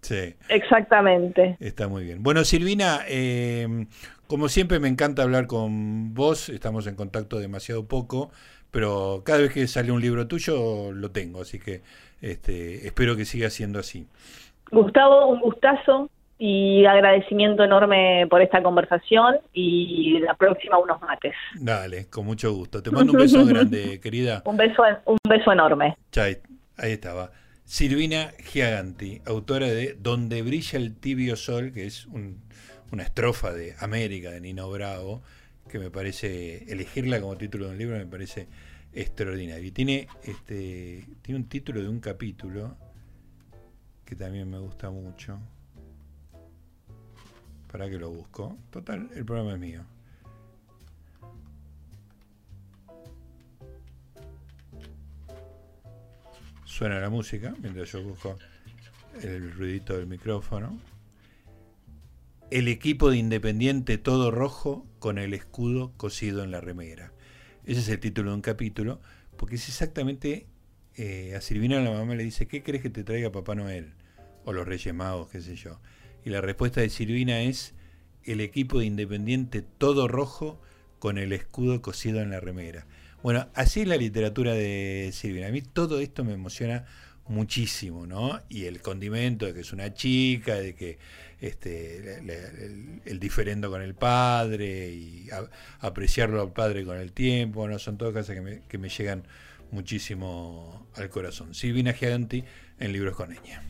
Sí. 0.00 0.34
Exactamente. 0.48 1.56
Está 1.60 1.86
muy 1.86 2.04
bien. 2.04 2.22
Bueno, 2.22 2.44
Silvina, 2.44 3.02
eh, 3.06 3.86
como 4.26 4.48
siempre 4.48 4.80
me 4.80 4.88
encanta 4.88 5.22
hablar 5.22 5.46
con 5.46 6.12
vos, 6.14 6.48
estamos 6.48 6.86
en 6.86 6.96
contacto 6.96 7.38
demasiado 7.38 7.86
poco, 7.86 8.32
pero 8.70 9.22
cada 9.24 9.40
vez 9.40 9.52
que 9.52 9.66
sale 9.68 9.92
un 9.92 10.00
libro 10.00 10.26
tuyo 10.26 10.90
lo 10.92 11.10
tengo, 11.12 11.42
así 11.42 11.60
que 11.60 11.82
este, 12.20 12.86
espero 12.86 13.14
que 13.14 13.24
siga 13.24 13.48
siendo 13.50 13.78
así. 13.78 14.08
Gustavo, 14.70 15.28
un 15.28 15.40
gustazo 15.40 16.10
y 16.44 16.84
agradecimiento 16.86 17.62
enorme 17.62 18.26
por 18.28 18.42
esta 18.42 18.60
conversación 18.64 19.36
y 19.52 20.18
la 20.18 20.34
próxima 20.34 20.76
unos 20.76 21.00
mates. 21.00 21.34
Dale, 21.54 22.10
con 22.10 22.26
mucho 22.26 22.52
gusto. 22.52 22.82
Te 22.82 22.90
mando 22.90 23.12
un 23.12 23.18
beso 23.20 23.46
grande, 23.46 24.00
querida. 24.00 24.42
Un 24.44 24.56
beso, 24.56 24.82
un 25.04 25.18
beso 25.28 25.52
enorme. 25.52 25.96
Chay, 26.10 26.38
ahí 26.78 26.90
estaba. 26.90 27.30
Silvina 27.62 28.32
Giaganti, 28.40 29.22
autora 29.24 29.68
de 29.68 29.94
Donde 29.94 30.42
brilla 30.42 30.80
el 30.80 30.96
tibio 30.96 31.36
sol, 31.36 31.70
que 31.72 31.86
es 31.86 32.06
una 32.06 33.04
estrofa 33.04 33.52
de 33.52 33.76
América 33.78 34.32
de 34.32 34.40
Nino 34.40 34.68
Bravo, 34.68 35.22
que 35.68 35.78
me 35.78 35.92
parece, 35.92 36.64
elegirla 36.64 37.20
como 37.20 37.36
título 37.36 37.66
de 37.66 37.70
un 37.70 37.78
libro 37.78 37.96
me 37.96 38.06
parece 38.06 38.48
extraordinario. 38.92 39.64
Y 39.64 39.70
tiene, 39.70 40.08
este, 40.24 41.06
tiene 41.22 41.38
un 41.38 41.48
título 41.48 41.80
de 41.80 41.88
un 41.88 42.00
capítulo 42.00 42.76
que 44.04 44.16
también 44.16 44.50
me 44.50 44.58
gusta 44.58 44.90
mucho. 44.90 45.38
Para 47.72 47.88
que 47.88 47.98
lo 47.98 48.10
busco. 48.10 48.58
Total, 48.70 49.08
el 49.14 49.24
programa 49.24 49.54
es 49.54 49.58
mío. 49.58 49.84
Suena 56.64 57.00
la 57.00 57.10
música 57.10 57.54
mientras 57.60 57.90
yo 57.92 58.02
busco 58.02 58.38
el 59.22 59.52
ruidito 59.52 59.96
del 59.96 60.06
micrófono. 60.06 60.78
El 62.50 62.68
equipo 62.68 63.10
de 63.10 63.16
Independiente 63.16 63.98
todo 63.98 64.30
rojo 64.30 64.86
con 64.98 65.18
el 65.18 65.32
escudo 65.32 65.92
cosido 65.96 66.44
en 66.44 66.50
la 66.50 66.60
remera. 66.60 67.12
Ese 67.64 67.80
es 67.80 67.88
el 67.88 68.00
título 68.00 68.30
de 68.30 68.36
un 68.36 68.42
capítulo, 68.42 69.00
porque 69.36 69.54
es 69.56 69.68
exactamente, 69.68 70.46
eh, 70.96 71.34
a 71.34 71.40
Silvina 71.40 71.80
la 71.80 71.92
mamá 71.92 72.14
le 72.14 72.24
dice, 72.24 72.46
¿qué 72.46 72.62
crees 72.62 72.82
que 72.82 72.90
te 72.90 73.04
traiga 73.04 73.32
Papá 73.32 73.54
Noel? 73.54 73.94
o 74.44 74.52
los 74.52 74.66
Reyes 74.66 74.94
Magos, 74.94 75.28
qué 75.28 75.40
sé 75.40 75.56
yo. 75.56 75.78
Y 76.24 76.30
la 76.30 76.40
respuesta 76.40 76.80
de 76.80 76.88
Silvina 76.88 77.42
es 77.42 77.74
el 78.24 78.40
equipo 78.40 78.78
de 78.78 78.86
Independiente 78.86 79.62
todo 79.62 80.08
rojo 80.08 80.60
con 80.98 81.18
el 81.18 81.32
escudo 81.32 81.82
cosido 81.82 82.20
en 82.20 82.30
la 82.30 82.40
remera. 82.40 82.86
Bueno, 83.22 83.48
así 83.54 83.80
es 83.80 83.88
la 83.88 83.96
literatura 83.96 84.54
de 84.54 85.10
Silvina. 85.12 85.48
A 85.48 85.50
mí 85.50 85.62
todo 85.62 86.00
esto 86.00 86.24
me 86.24 86.32
emociona 86.32 86.84
muchísimo, 87.28 88.06
¿no? 88.06 88.40
Y 88.48 88.64
el 88.64 88.80
condimento 88.80 89.46
de 89.46 89.54
que 89.54 89.60
es 89.60 89.72
una 89.72 89.94
chica, 89.94 90.56
de 90.56 90.74
que 90.74 90.98
este, 91.40 92.18
el, 93.04 93.18
diferendo 93.18 93.70
con 93.70 93.82
el 93.82 93.94
padre 93.94 94.90
y 94.90 95.28
apreciarlo 95.80 96.40
al 96.40 96.52
padre 96.52 96.84
con 96.84 96.96
el 96.98 97.12
tiempo, 97.12 97.66
¿no? 97.68 97.78
Son 97.78 97.96
todas 97.96 98.14
cosas 98.14 98.36
que 98.68 98.78
me, 98.78 98.88
llegan 98.88 99.24
muchísimo 99.70 100.86
al 100.94 101.08
corazón. 101.10 101.54
Silvina 101.54 101.92
Giganti 101.92 102.44
en 102.78 102.92
Libros 102.92 103.16
con 103.16 103.32
Eña. 103.32 103.62